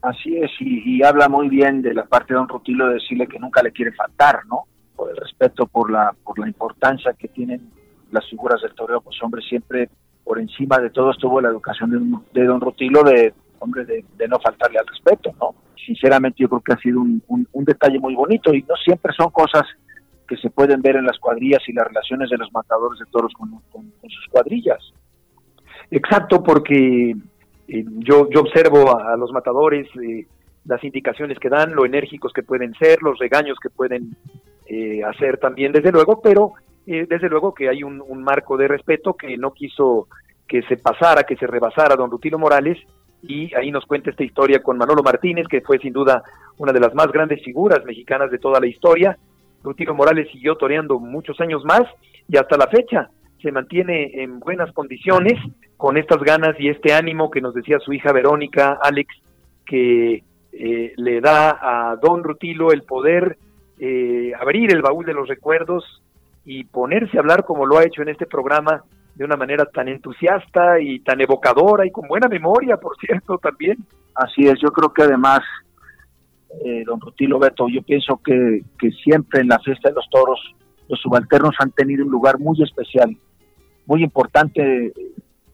Así 0.00 0.36
es, 0.36 0.50
y, 0.60 0.98
y, 0.98 1.02
habla 1.02 1.28
muy 1.28 1.48
bien 1.48 1.82
de 1.82 1.92
la 1.92 2.04
parte 2.04 2.32
de 2.32 2.38
don 2.38 2.48
Rutilo 2.48 2.86
de 2.86 2.94
decirle 2.94 3.26
que 3.26 3.40
nunca 3.40 3.62
le 3.62 3.72
quiere 3.72 3.90
faltar, 3.92 4.46
¿no? 4.46 4.66
Por 4.98 5.10
el 5.10 5.16
respeto, 5.16 5.66
por 5.66 5.92
la, 5.92 6.12
por 6.24 6.40
la 6.40 6.48
importancia 6.48 7.12
que 7.12 7.28
tienen 7.28 7.70
las 8.10 8.28
figuras 8.28 8.60
del 8.60 8.74
toreo, 8.74 9.00
pues 9.00 9.16
hombre, 9.22 9.40
siempre 9.42 9.88
por 10.24 10.40
encima 10.40 10.78
de 10.78 10.90
todo 10.90 11.12
estuvo 11.12 11.40
la 11.40 11.50
educación 11.50 11.90
de, 11.90 12.40
de 12.40 12.46
don 12.46 12.60
Rutilo 12.60 13.04
de, 13.04 13.32
hombre, 13.60 13.84
de, 13.84 14.28
no 14.28 14.38
faltarle 14.40 14.78
al 14.78 14.86
respeto, 14.86 15.30
¿no? 15.40 15.54
Sinceramente 15.86 16.38
yo 16.40 16.48
creo 16.48 16.60
que 16.60 16.72
ha 16.72 16.78
sido 16.78 17.00
un, 17.00 17.64
detalle 17.64 18.00
muy 18.00 18.14
bonito 18.14 18.52
y 18.52 18.62
no 18.62 18.74
siempre 18.76 19.12
son 19.16 19.30
cosas 19.30 19.62
que 20.26 20.36
se 20.36 20.50
pueden 20.50 20.82
ver 20.82 20.96
en 20.96 21.06
las 21.06 21.18
cuadrillas 21.18 21.60
y 21.68 21.72
las 21.72 21.86
relaciones 21.86 22.28
de 22.28 22.36
los 22.36 22.52
matadores 22.52 22.98
de 22.98 23.06
toros 23.06 23.32
con, 23.32 23.62
sus 24.02 24.26
cuadrillas. 24.30 24.78
Exacto, 25.90 26.42
porque 26.42 27.16
eh, 27.68 27.84
yo, 28.00 28.28
yo 28.30 28.40
observo 28.40 28.98
a, 28.98 29.14
a 29.14 29.16
los 29.16 29.32
matadores, 29.32 29.86
eh, 30.02 30.26
las 30.66 30.84
indicaciones 30.84 31.38
que 31.38 31.48
dan, 31.48 31.74
lo 31.74 31.86
enérgicos 31.86 32.32
que 32.34 32.42
pueden 32.42 32.74
ser, 32.74 32.98
los 33.02 33.18
regaños 33.18 33.56
que 33.62 33.70
pueden 33.70 34.14
eh, 34.68 35.02
hacer 35.04 35.38
también, 35.38 35.72
desde 35.72 35.92
luego, 35.92 36.20
pero 36.20 36.52
eh, 36.86 37.06
desde 37.08 37.28
luego 37.28 37.54
que 37.54 37.68
hay 37.68 37.82
un, 37.82 38.02
marco 38.22 38.56
de 38.56 38.68
respeto 38.68 39.14
que 39.14 39.36
no 39.36 39.52
quiso 39.52 40.08
que 40.46 40.62
se 40.62 40.76
pasara, 40.76 41.24
que 41.24 41.36
se 41.36 41.46
rebasara 41.46 41.96
don 41.96 42.10
Rutilo 42.10 42.38
Morales, 42.38 42.78
y 43.22 43.54
ahí 43.54 43.70
nos 43.70 43.84
cuenta 43.86 44.10
esta 44.10 44.24
historia 44.24 44.62
con 44.62 44.78
Manolo 44.78 45.02
Martínez, 45.02 45.46
que 45.48 45.60
fue 45.60 45.78
sin 45.78 45.92
duda 45.92 46.22
una 46.58 46.72
de 46.72 46.80
las 46.80 46.94
más 46.94 47.10
grandes 47.10 47.42
figuras 47.42 47.84
mexicanas 47.84 48.30
de 48.30 48.38
toda 48.38 48.60
la 48.60 48.66
historia. 48.66 49.18
Rutilo 49.62 49.94
Morales 49.94 50.28
siguió 50.30 50.56
toreando 50.56 50.98
muchos 50.98 51.40
años 51.40 51.64
más 51.64 51.82
y 52.28 52.36
hasta 52.36 52.56
la 52.56 52.68
fecha 52.68 53.10
se 53.42 53.52
mantiene 53.52 54.22
en 54.22 54.38
buenas 54.38 54.72
condiciones 54.72 55.34
con 55.76 55.96
estas 55.96 56.20
ganas 56.22 56.56
y 56.58 56.68
este 56.68 56.92
ánimo 56.92 57.30
que 57.30 57.40
nos 57.40 57.54
decía 57.54 57.78
su 57.78 57.92
hija 57.92 58.12
Verónica, 58.12 58.78
Alex, 58.82 59.14
que 59.64 60.24
eh, 60.52 60.92
le 60.96 61.20
da 61.20 61.58
a 61.60 61.96
don 61.96 62.24
Rutilo 62.24 62.72
el 62.72 62.82
poder 62.82 63.38
eh, 63.80 64.32
abrir 64.38 64.72
el 64.72 64.82
baúl 64.82 65.04
de 65.04 65.14
los 65.14 65.28
recuerdos 65.28 66.02
y 66.44 66.64
ponerse 66.64 67.16
a 67.16 67.20
hablar 67.20 67.44
como 67.44 67.66
lo 67.66 67.78
ha 67.78 67.84
hecho 67.84 68.02
en 68.02 68.08
este 68.08 68.26
programa 68.26 68.82
de 69.14 69.24
una 69.24 69.36
manera 69.36 69.66
tan 69.66 69.88
entusiasta 69.88 70.80
y 70.80 71.00
tan 71.00 71.20
evocadora 71.20 71.86
y 71.86 71.90
con 71.90 72.06
buena 72.08 72.28
memoria, 72.28 72.76
por 72.76 72.96
cierto, 72.98 73.38
también. 73.38 73.78
Así 74.14 74.46
es, 74.46 74.60
yo 74.60 74.70
creo 74.70 74.92
que 74.92 75.02
además, 75.02 75.40
eh, 76.64 76.84
don 76.86 77.00
Rutilo 77.00 77.38
Beto, 77.38 77.68
yo 77.68 77.82
pienso 77.82 78.20
que, 78.24 78.62
que 78.78 78.90
siempre 78.92 79.40
en 79.40 79.48
la 79.48 79.58
fiesta 79.58 79.88
de 79.88 79.96
los 79.96 80.08
toros 80.08 80.40
los 80.88 81.00
subalternos 81.00 81.54
han 81.58 81.70
tenido 81.72 82.04
un 82.04 82.10
lugar 82.10 82.38
muy 82.38 82.62
especial, 82.62 83.14
muy 83.86 84.02
importante 84.02 84.92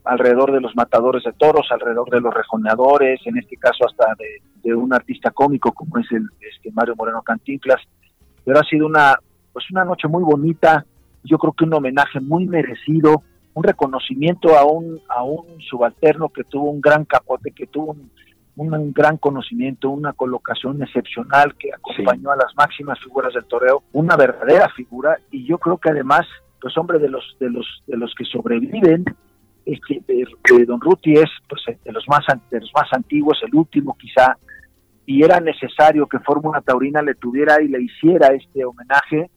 alrededor 0.05 0.53
de 0.53 0.61
los 0.61 0.77
matadores 0.77 1.25
de 1.25 1.33
toros, 1.33 1.67
alrededor 1.71 2.09
de 2.11 2.21
los 2.21 2.33
rejoneadores, 2.33 3.21
en 3.25 3.39
este 3.39 3.57
caso 3.57 3.87
hasta 3.87 4.15
de, 4.19 4.43
de 4.63 4.75
un 4.75 4.93
artista 4.93 5.31
cómico 5.31 5.73
como 5.73 5.99
es 5.99 6.07
el 6.13 6.27
este 6.41 6.71
Mario 6.73 6.95
Moreno 6.97 7.23
Cantinflas. 7.23 7.81
Pero 8.45 8.61
ha 8.61 8.65
sido 8.65 8.87
una 8.87 9.17
pues 9.53 9.71
una 9.71 9.85
noche 9.85 10.09
muy 10.09 10.25
bonita, 10.25 10.85
yo 11.23 11.39
creo 11.39 11.53
que 11.53 11.65
un 11.65 11.75
homenaje 11.75 12.19
muy 12.19 12.47
merecido 12.47 13.23
un 13.55 13.63
reconocimiento 13.63 14.57
a 14.59 14.65
un, 14.65 15.01
a 15.09 15.23
un 15.23 15.61
subalterno 15.61 16.29
que 16.29 16.45
tuvo 16.45 16.71
un 16.71 16.81
gran 16.81 17.05
capote, 17.05 17.53
que 17.53 17.67
tuvo 17.69 17.93
un, 17.93 18.11
un 18.57 18.93
gran 18.93 19.17
conocimiento, 19.17 19.91
una 19.91 20.13
colocación 20.13 20.83
excepcional 20.83 21.55
que 21.57 21.73
acompañó 21.73 22.31
a 22.33 22.37
las 22.37 22.55
máximas 22.57 22.99
figuras 23.01 23.33
del 23.33 23.45
toreo, 23.45 23.85
una 23.93 24.17
verdadera 24.17 24.69
figura 24.71 25.19
y 25.31 25.47
yo 25.47 25.59
creo 25.59 25.79
que 25.79 25.91
además, 25.91 26.27
pues 26.61 26.77
hombre 26.77 26.99
de 26.99 27.09
los 27.09 27.37
de 27.41 27.51
los 27.51 27.83
de 27.87 27.97
los 27.97 28.13
que 28.15 28.25
sobreviven, 28.25 29.05
este, 29.65 30.03
de, 30.07 30.65
Don 30.67 30.81
Ruti 30.81 31.15
es 31.15 31.31
pues 31.49 31.63
de 31.85 31.93
los 31.93 32.07
más 32.09 32.25
de 32.51 32.61
los 32.61 32.71
más 32.75 32.93
antiguos, 32.93 33.41
el 33.45 33.55
último 33.55 33.97
quizá 33.97 34.37
y 35.07 35.23
era 35.23 35.41
necesario 35.41 36.07
que 36.07 36.19
Fórmula 36.19 36.61
Taurina 36.61 37.03
le 37.03 37.15
tuviera 37.15 37.63
y 37.63 37.69
le 37.69 37.83
hiciera 37.83 38.29
este 38.29 38.65
homenaje 38.65 39.31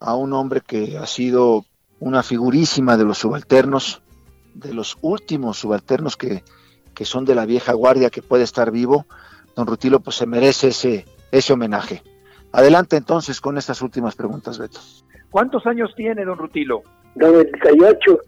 a 0.00 0.14
un 0.14 0.32
hombre 0.32 0.60
que 0.60 0.98
ha 0.98 1.06
sido 1.06 1.64
una 2.00 2.22
figurísima 2.22 2.96
de 2.96 3.04
los 3.04 3.18
subalternos, 3.18 4.02
de 4.54 4.74
los 4.74 4.98
últimos 5.00 5.58
subalternos 5.58 6.16
que, 6.16 6.42
que 6.94 7.04
son 7.04 7.24
de 7.24 7.34
la 7.34 7.46
vieja 7.46 7.72
guardia 7.72 8.10
que 8.10 8.22
puede 8.22 8.44
estar 8.44 8.70
vivo, 8.70 9.06
don 9.54 9.66
Rutilo 9.66 10.00
pues 10.00 10.16
se 10.16 10.26
merece 10.26 10.68
ese, 10.68 11.06
ese 11.32 11.52
homenaje. 11.52 12.02
Adelante 12.52 12.96
entonces 12.96 13.40
con 13.40 13.58
estas 13.58 13.82
últimas 13.82 14.14
preguntas, 14.14 14.58
Beto. 14.58 14.80
¿Cuántos 15.30 15.66
años 15.66 15.92
tiene 15.96 16.24
don 16.24 16.38
Rutilo? 16.38 16.82
98. 17.16 18.18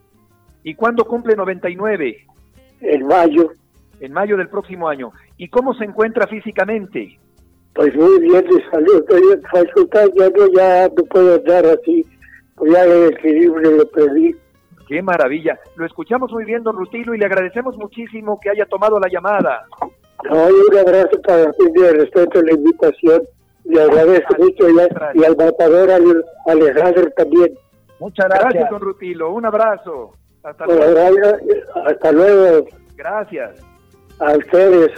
¿Y 0.65 0.75
cuándo 0.75 1.05
cumple 1.05 1.37
99? 1.37 2.27
En 2.81 3.07
mayo. 3.07 3.53
En 4.01 4.13
mayo 4.13 4.37
del 4.37 4.49
próximo 4.49 4.89
año. 4.89 5.13
¿Y 5.39 5.49
cómo 5.49 5.73
se 5.75 5.85
encuentra 5.85 6.27
físicamente? 6.27 7.19
Pues 7.75 7.95
muy 7.95 8.21
bien 8.21 8.45
de 8.45 8.71
salud, 8.71 9.05
ya 10.17 10.29
no, 10.31 10.47
ya 10.53 10.89
no 10.89 11.05
puedo 11.05 11.37
andar 11.37 11.65
así, 11.67 12.05
pues 12.57 12.73
ya 12.73 12.85
el 12.85 13.13
equilibrio 13.13 13.71
lo 13.71 13.89
perdí. 13.91 14.35
Qué 14.89 15.01
maravilla. 15.03 15.59
Lo 15.77 15.87
escuchamos 15.87 16.33
muy 16.33 16.45
bien, 16.45 16.63
don 16.63 16.77
Rutilo, 16.77 17.15
y 17.15 17.19
le 17.19 17.27
agradecemos 17.27 17.77
muchísimo 17.77 18.41
que 18.41 18.51
haya 18.51 18.67
tomado 18.67 18.99
la 18.99 19.09
llamada. 19.09 19.67
No, 20.29 20.47
un 20.47 20.79
abrazo 20.79 21.21
para 21.23 21.53
ti, 21.53 21.65
de 21.73 21.93
respeto 21.93 22.41
a 22.41 22.43
la 22.43 22.53
invitación. 22.53 23.23
Le 23.65 23.83
agradezco 23.83 24.35
mucho 24.39 24.69
y, 24.69 25.25
al 25.25 25.37
matador 25.37 25.91
Alejandro 26.47 27.11
también. 27.17 27.55
Muchas 28.01 28.27
gracias. 28.27 28.55
Gracias, 28.55 28.71
don 28.71 28.81
Rutilo. 28.81 29.31
Un 29.31 29.45
abrazo. 29.45 30.15
Hasta 30.43 30.67
luego. 30.67 31.37
Hasta 31.85 32.13
luego. 32.13 32.67
Gracias. 32.97 33.63
A 34.21 34.33
ustedes. 34.33 34.91